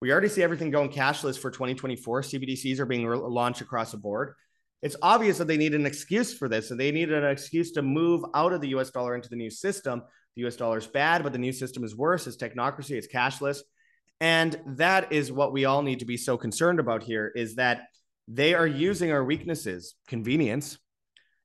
We 0.00 0.12
already 0.12 0.28
see 0.28 0.42
everything 0.42 0.70
going 0.70 0.90
cashless 0.90 1.38
for 1.38 1.50
2024. 1.50 2.22
CBDCs 2.22 2.78
are 2.78 2.86
being 2.86 3.06
re- 3.06 3.16
launched 3.16 3.62
across 3.62 3.92
the 3.92 3.98
board. 3.98 4.34
It's 4.82 4.96
obvious 5.02 5.38
that 5.38 5.46
they 5.46 5.56
need 5.56 5.74
an 5.74 5.86
excuse 5.86 6.36
for 6.36 6.48
this. 6.48 6.70
and 6.70 6.78
they 6.78 6.90
need 6.90 7.10
an 7.10 7.24
excuse 7.24 7.72
to 7.72 7.82
move 7.82 8.24
out 8.34 8.52
of 8.52 8.60
the 8.60 8.68
US 8.68 8.90
dollar 8.90 9.14
into 9.14 9.28
the 9.28 9.36
new 9.36 9.50
system. 9.50 10.02
The 10.36 10.46
US 10.46 10.56
dollar 10.56 10.78
is 10.78 10.86
bad, 10.86 11.22
but 11.22 11.32
the 11.32 11.38
new 11.38 11.52
system 11.52 11.82
is 11.82 11.96
worse. 11.96 12.26
It's 12.26 12.36
technocracy, 12.36 12.92
it's 12.92 13.08
cashless. 13.08 13.60
And 14.20 14.60
that 14.66 15.12
is 15.12 15.32
what 15.32 15.52
we 15.52 15.64
all 15.64 15.82
need 15.82 16.00
to 16.00 16.04
be 16.04 16.18
so 16.18 16.36
concerned 16.36 16.78
about 16.78 17.02
here 17.02 17.32
is 17.34 17.54
that 17.54 17.86
they 18.28 18.52
are 18.52 18.66
using 18.66 19.12
our 19.12 19.24
weaknesses, 19.24 19.94
convenience, 20.06 20.78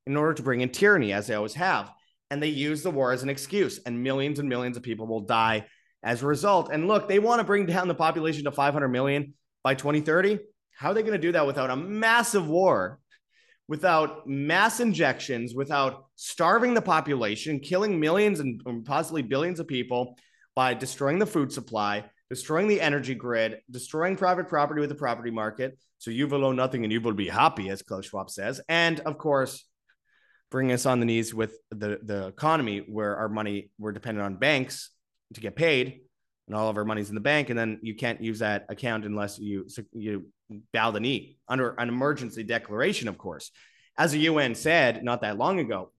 in 0.07 0.17
order 0.17 0.33
to 0.33 0.43
bring 0.43 0.62
in 0.62 0.69
tyranny, 0.69 1.13
as 1.13 1.27
they 1.27 1.35
always 1.35 1.53
have. 1.55 1.91
And 2.31 2.41
they 2.41 2.47
use 2.47 2.83
the 2.83 2.91
war 2.91 3.12
as 3.12 3.24
an 3.24 3.29
excuse, 3.29 3.79
and 3.85 4.03
millions 4.03 4.39
and 4.39 4.50
millions 4.50 4.77
of 4.77 4.83
people 4.83 5.07
will 5.07 5.21
die 5.21 5.67
as 6.03 6.21
a 6.21 6.27
result. 6.27 6.69
And 6.71 6.88
look, 6.88 7.07
they 7.07 7.19
want 7.19 7.39
to 7.39 7.43
bring 7.43 7.65
down 7.65 7.88
the 7.88 7.95
population 7.95 8.43
to 8.45 8.51
500 8.51 8.88
million 8.88 9.33
by 9.63 9.75
2030. 9.75 10.39
How 10.77 10.91
are 10.91 10.93
they 10.93 11.01
going 11.01 11.13
to 11.13 11.19
do 11.19 11.31
that 11.31 11.47
without 11.47 11.69
a 11.69 11.75
massive 11.75 12.47
war, 12.47 13.00
without 13.67 14.27
mass 14.27 14.79
injections, 14.79 15.55
without 15.55 16.05
starving 16.15 16.74
the 16.74 16.81
population, 16.81 17.59
killing 17.59 18.00
millions 18.00 18.39
and 18.39 18.62
possibly 18.85 19.21
billions 19.21 19.59
of 19.59 19.67
people 19.67 20.17
by 20.55 20.74
destroying 20.74 21.19
the 21.19 21.25
food 21.25 21.51
supply, 21.51 22.05
destroying 22.29 22.67
the 22.67 22.81
energy 22.81 23.15
grid, 23.15 23.59
destroying 23.71 24.15
private 24.15 24.47
property 24.47 24.81
with 24.81 24.89
the 24.89 24.95
property 24.95 25.31
market. 25.31 25.77
So 25.97 26.12
you 26.12 26.27
will 26.27 26.45
own 26.45 26.55
nothing 26.55 26.83
and 26.83 26.91
you 26.93 27.01
will 27.01 27.13
be 27.13 27.27
happy, 27.27 27.69
as 27.69 27.81
Klaus 27.81 28.05
Schwab 28.05 28.29
says. 28.29 28.62
And 28.69 29.00
of 29.01 29.17
course, 29.17 29.65
bring 30.55 30.71
us 30.71 30.85
on 30.85 31.01
the 31.01 31.05
knees 31.05 31.33
with 31.33 31.57
the, 31.69 32.00
the 32.01 32.27
economy 32.27 32.77
where 32.88 33.17
our 33.17 33.27
money, 33.27 33.69
we're 33.77 33.91
dependent 33.91 34.25
on 34.25 34.35
banks 34.35 34.89
to 35.33 35.41
get 35.41 35.53
paid 35.53 36.00
and 36.47 36.55
all 36.55 36.69
of 36.69 36.77
our 36.77 36.85
money's 36.85 37.09
in 37.09 37.15
the 37.15 37.19
bank. 37.19 37.50
And 37.50 37.59
then 37.59 37.77
you 37.81 37.93
can't 37.93 38.24
use 38.24 38.39
that 38.39 38.65
account 38.69 39.03
unless 39.03 39.38
you, 39.38 39.67
you 39.91 40.27
bow 40.71 40.91
the 40.91 41.01
knee 41.01 41.35
under 41.50 41.71
an 41.71 41.89
emergency 41.89 42.41
declaration, 42.41 43.09
of 43.09 43.17
course. 43.17 43.51
As 43.97 44.13
the 44.13 44.19
UN 44.19 44.55
said 44.55 45.03
not 45.03 45.24
that 45.24 45.38
long 45.38 45.59
ago, 45.59 45.91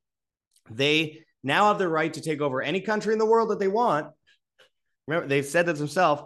they 0.71 1.23
now 1.45 1.69
have 1.69 1.77
the 1.79 1.87
right 1.87 2.15
to 2.15 2.23
take 2.23 2.41
over 2.41 2.63
any 2.63 2.81
country 2.81 3.13
in 3.13 3.19
the 3.19 3.27
world 3.27 3.51
that 3.51 3.59
they 3.59 3.69
want 3.69 4.07
Remember, 5.07 5.29
they've 5.29 5.45
said 5.45 5.67
this 5.67 5.79
themselves 5.79 6.23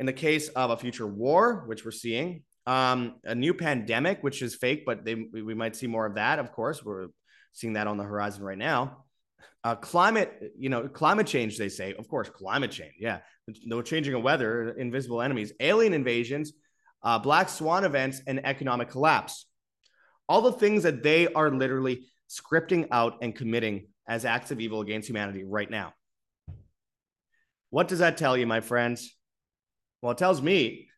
in 0.00 0.06
the 0.06 0.12
case 0.12 0.48
of 0.48 0.70
a 0.70 0.76
future 0.76 1.06
war, 1.06 1.62
which 1.66 1.84
we're 1.84 1.92
seeing, 1.92 2.42
um, 2.66 3.20
a 3.22 3.36
new 3.36 3.54
pandemic, 3.54 4.20
which 4.24 4.42
is 4.42 4.56
fake, 4.56 4.82
but 4.84 5.04
they, 5.04 5.14
we 5.14 5.54
might 5.54 5.76
see 5.76 5.86
more 5.86 6.06
of 6.06 6.16
that. 6.16 6.40
Of 6.40 6.50
course, 6.50 6.84
we're 6.84 7.06
seeing 7.52 7.74
that 7.74 7.86
on 7.86 7.96
the 7.96 8.04
horizon 8.04 8.44
right 8.44 8.58
now. 8.58 9.04
Uh, 9.64 9.74
climate, 9.74 10.52
you 10.56 10.68
know, 10.68 10.88
climate 10.88 11.26
change, 11.26 11.58
they 11.58 11.68
say, 11.68 11.94
of 11.94 12.08
course, 12.08 12.28
climate 12.28 12.70
change. 12.70 12.94
Yeah. 12.98 13.18
No 13.64 13.82
changing 13.82 14.14
of 14.14 14.22
weather, 14.22 14.70
invisible 14.70 15.20
enemies, 15.20 15.52
alien 15.58 15.94
invasions, 15.94 16.52
uh, 17.02 17.18
black 17.18 17.48
swan 17.48 17.84
events, 17.84 18.20
and 18.26 18.44
economic 18.44 18.90
collapse. 18.90 19.46
All 20.28 20.42
the 20.42 20.52
things 20.52 20.82
that 20.82 21.02
they 21.02 21.32
are 21.32 21.50
literally 21.50 22.06
scripting 22.28 22.88
out 22.90 23.18
and 23.22 23.34
committing 23.34 23.88
as 24.06 24.24
acts 24.24 24.50
of 24.50 24.60
evil 24.60 24.80
against 24.80 25.08
humanity 25.08 25.44
right 25.44 25.70
now. 25.70 25.94
What 27.70 27.88
does 27.88 27.98
that 27.98 28.16
tell 28.16 28.36
you, 28.36 28.46
my 28.46 28.60
friends? 28.60 29.14
Well, 30.00 30.12
it 30.12 30.18
tells 30.18 30.40
me 30.40 30.88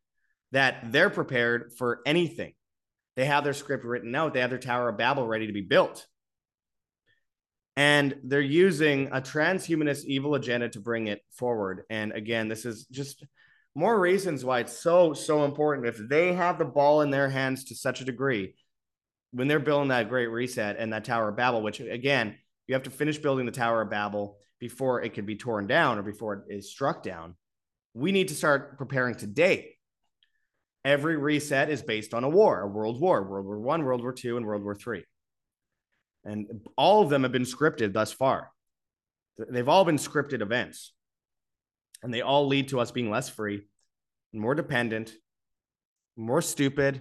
that 0.53 0.93
they're 0.93 1.11
prepared 1.11 1.73
for 1.79 2.01
anything. 2.05 2.53
They 3.17 3.25
have 3.25 3.45
their 3.45 3.55
script 3.55 3.85
written 3.85 4.15
out, 4.15 4.35
they 4.35 4.41
have 4.41 4.51
their 4.51 4.59
Tower 4.59 4.89
of 4.89 4.97
Babel 4.97 5.27
ready 5.27 5.47
to 5.47 5.53
be 5.53 5.63
built. 5.63 6.07
And 7.77 8.17
they're 8.25 8.41
using 8.41 9.09
a 9.09 9.21
transhumanist 9.21 10.05
evil 10.05 10.35
agenda 10.35 10.69
to 10.71 10.81
bring 10.81 11.07
it 11.07 11.23
forward. 11.31 11.85
And 11.89 12.13
again, 12.13 12.49
this 12.49 12.65
is 12.65 12.87
just 12.87 13.25
more 13.75 13.99
reasons 13.99 14.45
why 14.45 14.61
it's 14.61 14.77
so, 14.77 15.15
so 15.15 15.45
important. 15.45 15.87
If 15.87 15.97
they 16.09 16.33
have 16.33 16.59
the 16.59 16.65
ball 16.65 17.03
in 17.03 17.11
their 17.11 17.31
hands 17.31 17.65
to 17.65 17.75
such 17.75 18.01
a 18.01 18.05
degree, 18.05 18.55
when 19.33 19.49
they're 19.49 19.61
building 19.61 19.89
that 19.89 20.09
great 20.09 20.27
reset 20.27 20.77
and 20.79 20.93
that 20.93 21.05
Tower 21.05 21.29
of 21.29 21.37
Babel, 21.37 21.63
which 21.63 21.81
again, 21.81 22.37
you 22.67 22.75
have 22.75 22.83
to 22.85 22.91
finish 22.91 23.19
building 23.19 23.47
the 23.47 23.53
Tower 23.53 23.83
of 23.83 23.91
Babel 23.91 24.39
before 24.59 25.03
it 25.03 25.15
can 25.15 25.25
be 25.25 25.37
torn 25.37 25.67
down 25.67 25.99
or 25.99 26.03
before 26.03 26.35
it 26.49 26.55
is 26.55 26.71
struck 26.71 27.03
down. 27.03 27.37
We 27.95 28.13
need 28.13 28.29
to 28.29 28.35
start 28.35 28.79
preparing 28.79 29.15
today. 29.15 29.77
Every 30.85 31.17
reset 31.17 31.71
is 31.71 31.83
based 31.83 32.15
on 32.15 32.25
a 32.25 32.29
war, 32.29 32.61
a 32.61 32.69
world 32.69 33.01
war, 33.01 33.23
World 33.23 33.47
War 33.47 33.59
One, 33.59 33.85
World 33.85 34.03
War 34.03 34.13
Two, 34.13 34.37
and 34.37 34.47
World 34.47 34.63
War 34.63 34.75
Three. 34.75 35.05
And 36.25 36.67
all 36.77 37.03
of 37.03 37.09
them 37.09 37.23
have 37.23 37.33
been 37.33 37.43
scripted 37.43 37.93
thus 37.93 38.13
far. 38.13 38.51
They've 39.39 39.69
all 39.69 39.85
been 39.85 39.97
scripted 39.97 40.43
events. 40.43 40.93
And 42.03 42.13
they 42.13 42.21
all 42.21 42.47
lead 42.47 42.69
to 42.69 42.81
us 42.81 42.91
being 42.91 43.11
less 43.11 43.29
free, 43.29 43.67
more 44.33 44.55
dependent, 44.55 45.13
more 46.17 46.43
stupid, 46.43 47.01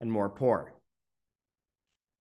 and 0.00 0.10
more 0.10 0.28
poor. 0.28 0.74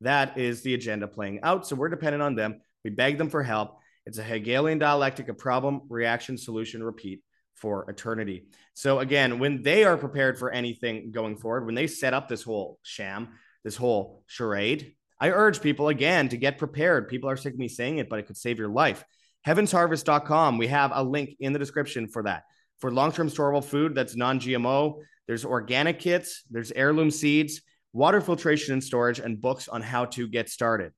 That 0.01 0.38
is 0.38 0.63
the 0.63 0.73
agenda 0.73 1.07
playing 1.07 1.39
out. 1.43 1.65
So 1.65 1.75
we're 1.75 1.89
dependent 1.89 2.23
on 2.23 2.36
them. 2.36 2.62
We 2.83 2.89
beg 2.89 3.17
them 3.17 3.29
for 3.29 3.43
help. 3.43 3.77
It's 4.05 4.17
a 4.17 4.23
Hegelian 4.23 4.79
dialectic 4.79 5.29
of 5.29 5.38
problem, 5.38 5.81
reaction, 5.88 6.38
solution, 6.38 6.83
repeat 6.83 7.23
for 7.55 7.89
eternity. 7.89 8.47
So 8.73 8.99
again, 8.99 9.39
when 9.39 9.62
they 9.62 9.86
are 9.86 9.95
prepared 9.95 10.38
for 10.38 10.51
anything 10.51 11.12
going 11.12 11.38
forward, 11.38 11.65
when 11.65 11.75
they 11.75 11.88
set 11.88 12.13
up 12.13 12.27
this 12.27 12.43
whole 12.43 12.79
sham, 12.83 13.29
this 13.63 13.77
whole 13.77 14.23
charade, 14.27 14.93
I 15.23 15.29
urge 15.29 15.62
people 15.62 15.88
again 15.88 16.27
to 16.29 16.38
get 16.38 16.57
prepared. 16.57 17.07
People 17.07 17.29
are 17.29 17.38
sick 17.38 17.53
of 17.53 17.59
me 17.59 17.69
saying 17.69 17.99
it, 17.99 18.09
but 18.09 18.19
it 18.19 18.27
could 18.27 18.36
save 18.36 18.59
your 18.59 18.67
life. 18.67 19.05
Heavensharvest.com. 19.47 20.57
We 20.57 20.67
have 20.67 20.91
a 20.93 21.01
link 21.01 21.38
in 21.39 21.53
the 21.53 21.59
description 21.59 22.09
for 22.09 22.23
that. 22.23 22.43
For 22.81 22.91
long-term 22.91 23.29
storable 23.29 23.63
food 23.63 23.95
that's 23.95 24.17
non-GMO, 24.17 24.99
there's 25.25 25.45
organic 25.45 25.99
kits, 25.99 26.43
there's 26.51 26.73
heirloom 26.73 27.09
seeds, 27.09 27.62
water 27.93 28.19
filtration 28.19 28.73
and 28.73 28.83
storage, 28.83 29.19
and 29.19 29.39
books 29.39 29.69
on 29.69 29.81
how 29.81 30.03
to 30.03 30.27
get 30.27 30.49
started. 30.49 30.91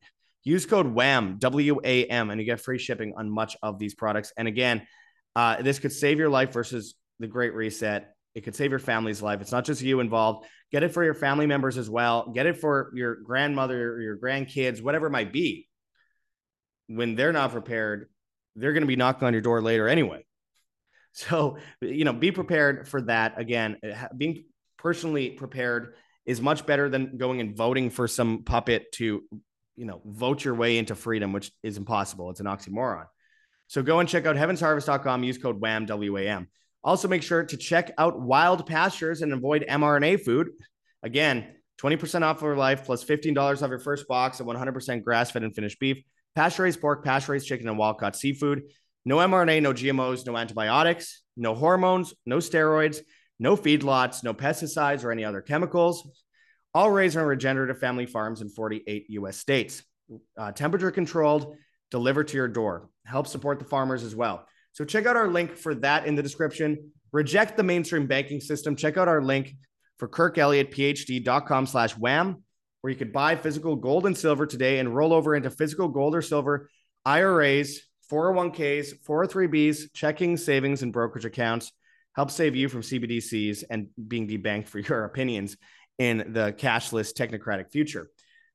Use 0.44 0.66
code 0.66 0.88
WAM, 0.88 1.38
W 1.38 1.80
A 1.84 2.06
M, 2.06 2.32
and 2.32 2.42
you 2.42 2.48
get 2.48 2.60
free 2.60 2.80
shipping 2.80 3.14
on 3.16 3.30
much 3.30 3.56
of 3.62 3.78
these 3.78 3.94
products. 3.94 4.34
And 4.36 4.48
again, 4.48 4.88
uh, 5.36 5.62
this 5.62 5.78
could 5.78 5.94
save 5.94 6.18
your 6.18 6.30
life 6.30 6.52
versus 6.52 6.96
the 7.20 7.28
Great 7.28 7.54
Reset. 7.54 8.15
It 8.36 8.44
could 8.44 8.56
save 8.56 8.70
your 8.70 8.80
family's 8.80 9.22
life. 9.22 9.42
It's 9.42 9.52
not 9.52 9.66
just 9.66 9.82
you 9.82 10.02
involved. 10.02 10.46
Get 10.72 10.84
it 10.84 10.94
for 10.94 11.04
your 11.04 11.14
family 11.14 11.48
members 11.48 11.78
as 11.78 11.90
well. 11.90 12.32
Get 12.34 12.46
it 12.46 12.58
for 12.58 12.92
your 12.94 13.16
grandmother 13.16 13.94
or 13.94 14.02
your 14.02 14.18
grandkids, 14.18 14.82
whatever 14.82 15.08
it 15.08 15.12
might 15.12 15.32
be. 15.32 15.68
When 16.88 17.16
they're 17.16 17.34
not 17.34 17.52
prepared, 17.52 18.10
they're 18.56 18.74
going 18.74 18.82
to 18.82 18.88
be 18.88 18.96
knocking 18.96 19.26
on 19.26 19.34
your 19.34 19.42
door 19.42 19.62
later 19.62 19.88
anyway. 19.88 20.26
So, 21.18 21.60
you 21.80 22.04
know, 22.04 22.12
be 22.12 22.34
prepared 22.34 22.90
for 22.90 23.02
that. 23.04 23.40
Again, 23.40 23.78
being 24.18 24.44
personally 24.78 25.30
prepared 25.30 25.96
is 26.26 26.42
much 26.42 26.66
better 26.66 26.90
than 26.90 27.16
going 27.16 27.40
and 27.40 27.56
voting 27.56 27.90
for 27.90 28.06
some 28.06 28.44
puppet 28.44 28.92
to 28.96 29.24
you 29.76 29.86
know, 29.86 30.02
vote 30.06 30.44
your 30.44 30.56
way 30.56 30.78
into 30.78 30.96
freedom, 30.96 31.34
which 31.34 31.52
is 31.64 31.78
impossible. 31.78 32.30
It's 32.30 32.40
an 32.40 32.46
oxymoron. 32.46 33.06
So 33.68 33.82
go 33.82 34.00
and 34.00 34.08
check 34.08 34.26
out 34.26 34.36
heavensharvest.com. 34.36 35.24
Use 35.24 35.38
code 35.38 35.62
W-A-M. 35.62 36.48
Also 36.86 37.10
make 37.10 37.24
sure 37.24 37.44
to 37.44 37.58
check 37.58 37.92
out 37.98 38.22
Wild 38.22 38.66
Pastures 38.66 39.22
and 39.22 39.34
avoid 39.34 39.66
mRNA 39.68 40.24
food. 40.24 40.52
Again, 41.04 41.48
20% 41.82 42.22
off 42.22 42.40
for 42.40 42.56
life 42.56 42.86
plus 42.86 43.04
$15 43.04 43.62
off 43.62 43.70
your 43.70 43.80
first 43.80 44.08
box 44.08 44.40
of 44.40 44.48
100% 44.48 45.04
grass-fed 45.04 45.44
and 45.44 45.54
finished 45.54 45.80
beef, 45.80 46.02
pasture-raised 46.36 46.80
pork, 46.80 47.04
pasture-raised 47.04 47.46
chicken, 47.46 47.68
and 47.68 47.78
wild-caught 47.78 48.16
seafood. 48.16 48.62
No 49.04 49.18
mRNA, 49.18 49.62
no 49.62 49.74
GMOs, 49.74 50.26
no 50.26 50.38
antibiotics, 50.38 51.24
no 51.36 51.54
hormones, 51.54 52.14
no 52.26 52.38
steroids, 52.38 53.00
no 53.40 53.58
feedlots, 53.58 54.24
no 54.24 54.34
pesticides 54.34 55.04
or 55.04 55.12
any 55.12 55.26
other 55.26 55.42
chemicals 55.42 56.24
all 56.76 56.92
raised 56.92 57.16
on 57.16 57.26
regenerative 57.26 57.80
family 57.80 58.06
farms 58.06 58.42
in 58.42 58.50
48 58.50 59.06
US 59.08 59.38
states. 59.38 59.82
Uh, 60.38 60.52
temperature 60.52 60.92
controlled, 60.92 61.56
delivered 61.90 62.28
to 62.28 62.38
your 62.38 62.50
door. 62.50 62.90
Help 63.06 63.28
support 63.28 63.60
the 63.60 63.66
farmers 63.66 64.04
as 64.04 64.14
well. 64.14 64.46
So 64.76 64.84
check 64.84 65.06
out 65.06 65.16
our 65.16 65.30
link 65.30 65.56
for 65.56 65.74
that 65.76 66.06
in 66.06 66.16
the 66.16 66.22
description. 66.22 66.92
Reject 67.14 67.56
the 67.56 67.64
mainstream 67.64 68.08
banking 68.08 68.42
system. 68.42 68.76
Check 68.76 68.98
out 68.98 69.08
our 69.08 69.22
link 69.22 69.56
for 69.98 70.10
kirkelliottphd.com 70.10 71.66
slash 71.66 71.98
wam, 71.98 72.44
where 72.82 72.92
you 72.92 72.98
could 72.98 73.14
buy 73.14 73.38
physical 73.38 73.78
gold 73.78 74.06
and 74.06 74.18
silver 74.18 74.46
today 74.46 74.80
and 74.80 74.94
roll 74.94 75.14
over 75.14 75.34
into 75.34 75.50
physical 75.50 75.88
gold 75.88 76.14
or 76.14 76.22
silver 76.22 76.70
IRAs, 77.06 77.80
401ks, 78.12 79.02
403bs, 79.08 79.94
checking, 79.94 80.36
savings, 80.36 80.84
and 80.84 80.92
brokerage 80.92 81.24
accounts. 81.24 81.72
Help 82.14 82.30
save 82.30 82.54
you 82.54 82.68
from 82.68 82.82
CBDCs 82.82 83.64
and 83.70 83.88
being 84.10 84.28
debanked 84.28 84.68
for 84.68 84.80
your 84.90 85.06
opinions 85.06 85.56
in 86.00 86.18
the 86.34 86.54
cashless 86.58 87.14
technocratic 87.14 87.72
future. 87.72 88.10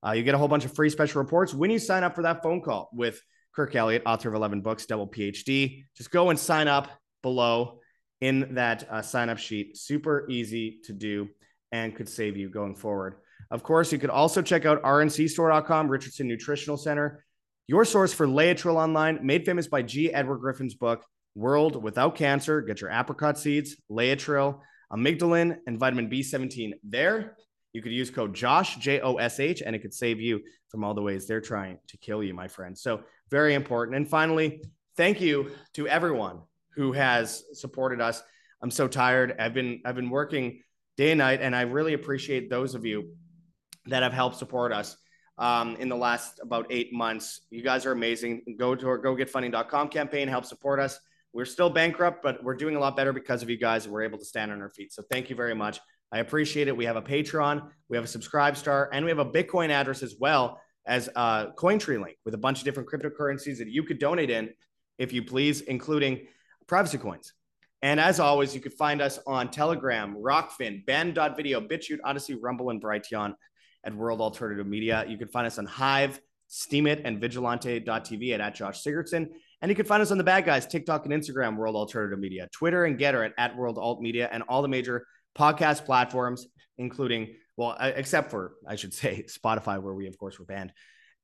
Uh, 0.06 0.12
you 0.12 0.22
get 0.22 0.34
a 0.34 0.38
whole 0.38 0.48
bunch 0.48 0.66
of 0.66 0.74
free 0.74 0.90
special 0.90 1.22
reports 1.22 1.54
when 1.54 1.70
you 1.70 1.78
sign 1.78 2.04
up 2.04 2.14
for 2.14 2.24
that 2.24 2.42
phone 2.42 2.60
call 2.60 2.90
with 2.92 3.22
Kirk 3.54 3.74
Elliott, 3.74 4.02
author 4.06 4.28
of 4.28 4.34
11 4.34 4.60
books, 4.60 4.86
double 4.86 5.08
PhD. 5.08 5.84
Just 5.96 6.10
go 6.10 6.30
and 6.30 6.38
sign 6.38 6.68
up 6.68 6.88
below 7.22 7.80
in 8.20 8.54
that 8.54 8.88
uh, 8.90 9.02
sign 9.02 9.28
up 9.28 9.38
sheet. 9.38 9.76
Super 9.76 10.28
easy 10.28 10.80
to 10.84 10.92
do 10.92 11.28
and 11.72 11.94
could 11.94 12.08
save 12.08 12.36
you 12.36 12.48
going 12.48 12.74
forward. 12.74 13.16
Of 13.50 13.62
course, 13.62 13.92
you 13.92 13.98
could 13.98 14.10
also 14.10 14.42
check 14.42 14.64
out 14.64 14.82
rncstore.com, 14.82 15.88
Richardson 15.88 16.28
Nutritional 16.28 16.76
Center, 16.76 17.24
your 17.66 17.84
source 17.84 18.12
for 18.12 18.26
Laetrile 18.26 18.76
online, 18.76 19.24
made 19.24 19.44
famous 19.44 19.68
by 19.68 19.82
G. 19.82 20.12
Edward 20.12 20.38
Griffin's 20.38 20.74
book, 20.74 21.04
World 21.36 21.80
Without 21.80 22.16
Cancer. 22.16 22.60
Get 22.62 22.80
your 22.80 22.90
apricot 22.90 23.38
seeds, 23.38 23.76
Laetrile, 23.88 24.60
amygdalin, 24.92 25.56
and 25.66 25.78
vitamin 25.78 26.10
B17 26.10 26.72
there. 26.82 27.36
You 27.72 27.82
could 27.82 27.92
use 27.92 28.10
code 28.10 28.34
Josh, 28.34 28.76
J 28.76 29.00
O 29.00 29.16
S 29.16 29.40
H, 29.40 29.62
and 29.64 29.76
it 29.76 29.80
could 29.80 29.94
save 29.94 30.20
you 30.20 30.40
from 30.68 30.84
all 30.84 30.94
the 30.94 31.02
ways 31.02 31.26
they're 31.26 31.40
trying 31.40 31.78
to 31.88 31.96
kill 31.98 32.22
you, 32.22 32.34
my 32.34 32.48
friend. 32.48 32.76
So, 32.76 33.02
very 33.30 33.54
important. 33.54 33.96
And 33.96 34.08
finally, 34.08 34.62
thank 34.96 35.20
you 35.20 35.50
to 35.74 35.86
everyone 35.86 36.40
who 36.74 36.92
has 36.92 37.44
supported 37.54 38.00
us. 38.00 38.22
I'm 38.62 38.70
so 38.70 38.88
tired. 38.88 39.36
I've 39.38 39.54
been 39.54 39.80
I've 39.84 39.94
been 39.94 40.10
working 40.10 40.62
day 40.96 41.12
and 41.12 41.18
night, 41.18 41.40
and 41.40 41.54
I 41.54 41.62
really 41.62 41.94
appreciate 41.94 42.50
those 42.50 42.74
of 42.74 42.84
you 42.84 43.14
that 43.86 44.02
have 44.02 44.12
helped 44.12 44.36
support 44.36 44.72
us 44.72 44.96
um, 45.38 45.76
in 45.76 45.88
the 45.88 45.96
last 45.96 46.40
about 46.42 46.66
eight 46.70 46.92
months. 46.92 47.40
You 47.50 47.62
guys 47.62 47.86
are 47.86 47.92
amazing. 47.92 48.56
Go 48.58 48.74
to 48.74 48.88
our 48.88 48.98
gogetfunding.com 48.98 49.88
campaign, 49.88 50.28
help 50.28 50.44
support 50.44 50.78
us. 50.80 50.98
We're 51.32 51.46
still 51.46 51.70
bankrupt, 51.70 52.22
but 52.22 52.42
we're 52.42 52.56
doing 52.56 52.76
a 52.76 52.80
lot 52.80 52.96
better 52.96 53.12
because 53.12 53.42
of 53.42 53.48
you 53.48 53.56
guys. 53.56 53.88
We're 53.88 54.02
able 54.02 54.18
to 54.18 54.24
stand 54.24 54.52
on 54.52 54.60
our 54.60 54.68
feet. 54.68 54.92
So 54.92 55.02
thank 55.10 55.30
you 55.30 55.36
very 55.36 55.54
much. 55.54 55.80
I 56.12 56.18
appreciate 56.18 56.68
it. 56.68 56.76
We 56.76 56.84
have 56.86 56.96
a 56.96 57.02
Patreon, 57.02 57.68
we 57.88 57.96
have 57.96 58.04
a 58.04 58.08
subscribe 58.08 58.56
star, 58.56 58.90
and 58.92 59.04
we 59.04 59.10
have 59.10 59.18
a 59.18 59.24
Bitcoin 59.24 59.70
address 59.70 60.02
as 60.02 60.16
well 60.18 60.60
as 60.86 61.08
a 61.14 61.48
Cointree 61.56 62.02
link 62.02 62.16
with 62.24 62.34
a 62.34 62.38
bunch 62.38 62.58
of 62.58 62.64
different 62.64 62.88
cryptocurrencies 62.88 63.58
that 63.58 63.68
you 63.68 63.82
could 63.84 63.98
donate 63.98 64.30
in 64.30 64.50
if 64.98 65.12
you 65.12 65.22
please, 65.22 65.60
including 65.62 66.26
privacy 66.66 66.98
coins. 66.98 67.32
And 67.82 67.98
as 67.98 68.20
always, 68.20 68.54
you 68.54 68.60
can 68.60 68.72
find 68.72 69.00
us 69.00 69.18
on 69.26 69.50
Telegram, 69.50 70.14
Rokfin, 70.16 70.84
Band.video, 70.84 71.60
BitChute, 71.60 72.00
Odysee, 72.04 72.36
Rumble, 72.40 72.70
and 72.70 72.82
Brighteon 72.82 73.34
at 73.84 73.94
World 73.94 74.20
Alternative 74.20 74.66
Media. 74.66 75.04
You 75.08 75.16
can 75.16 75.28
find 75.28 75.46
us 75.46 75.58
on 75.58 75.64
Hive, 75.64 76.20
Steemit, 76.50 77.02
and 77.04 77.20
Vigilante.tv 77.20 78.34
at, 78.34 78.40
at 78.40 78.54
Josh 78.54 78.82
Sigurdson. 78.82 79.28
And 79.62 79.68
you 79.70 79.74
can 79.74 79.86
find 79.86 80.02
us 80.02 80.10
on 80.10 80.18
the 80.18 80.24
bad 80.24 80.44
guys, 80.44 80.66
TikTok 80.66 81.06
and 81.06 81.14
Instagram, 81.14 81.56
World 81.56 81.76
Alternative 81.76 82.18
Media, 82.18 82.48
Twitter 82.52 82.84
and 82.84 82.98
Gettr 82.98 83.24
at, 83.24 83.32
at 83.38 83.56
World 83.56 83.78
Alt 83.78 84.02
Media, 84.02 84.28
and 84.30 84.42
all 84.48 84.60
the 84.60 84.68
major 84.68 85.06
podcast 85.40 85.86
platforms, 85.86 86.46
including, 86.76 87.34
well, 87.56 87.76
except 87.80 88.30
for, 88.30 88.52
I 88.68 88.76
should 88.76 88.92
say, 88.92 89.24
Spotify, 89.28 89.82
where 89.82 89.94
we, 89.94 90.06
of 90.06 90.18
course, 90.18 90.38
were 90.38 90.44
banned. 90.44 90.72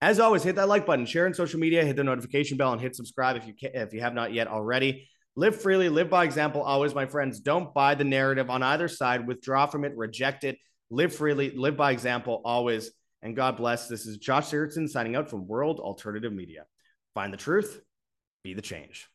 As 0.00 0.20
always, 0.20 0.42
hit 0.42 0.56
that 0.56 0.68
like 0.68 0.86
button, 0.86 1.06
share 1.06 1.26
on 1.26 1.34
social 1.34 1.60
media, 1.60 1.84
hit 1.84 1.96
the 1.96 2.04
notification 2.04 2.56
bell, 2.56 2.72
and 2.72 2.80
hit 2.80 2.94
subscribe 2.94 3.36
if 3.36 3.46
you 3.46 3.54
can, 3.54 3.70
if 3.74 3.92
you 3.94 4.00
have 4.00 4.14
not 4.14 4.32
yet 4.32 4.46
already. 4.46 5.08
Live 5.36 5.60
freely, 5.60 5.88
live 5.88 6.10
by 6.10 6.24
example. 6.24 6.62
Always, 6.62 6.94
my 6.94 7.06
friends, 7.06 7.40
don't 7.40 7.72
buy 7.74 7.94
the 7.94 8.04
narrative 8.04 8.50
on 8.50 8.62
either 8.62 8.88
side. 8.88 9.26
Withdraw 9.26 9.66
from 9.66 9.84
it, 9.84 9.96
reject 9.96 10.44
it. 10.44 10.58
Live 10.90 11.14
freely, 11.14 11.50
live 11.50 11.76
by 11.76 11.92
example. 11.92 12.40
Always, 12.44 12.90
and 13.22 13.36
God 13.36 13.56
bless. 13.56 13.88
This 13.88 14.06
is 14.06 14.18
Josh 14.18 14.46
Sigurdson 14.50 14.88
signing 14.88 15.16
out 15.16 15.28
from 15.28 15.46
World 15.46 15.80
Alternative 15.80 16.32
Media. 16.32 16.64
Find 17.14 17.32
the 17.32 17.38
truth, 17.38 17.80
be 18.44 18.54
the 18.54 18.62
change. 18.62 19.08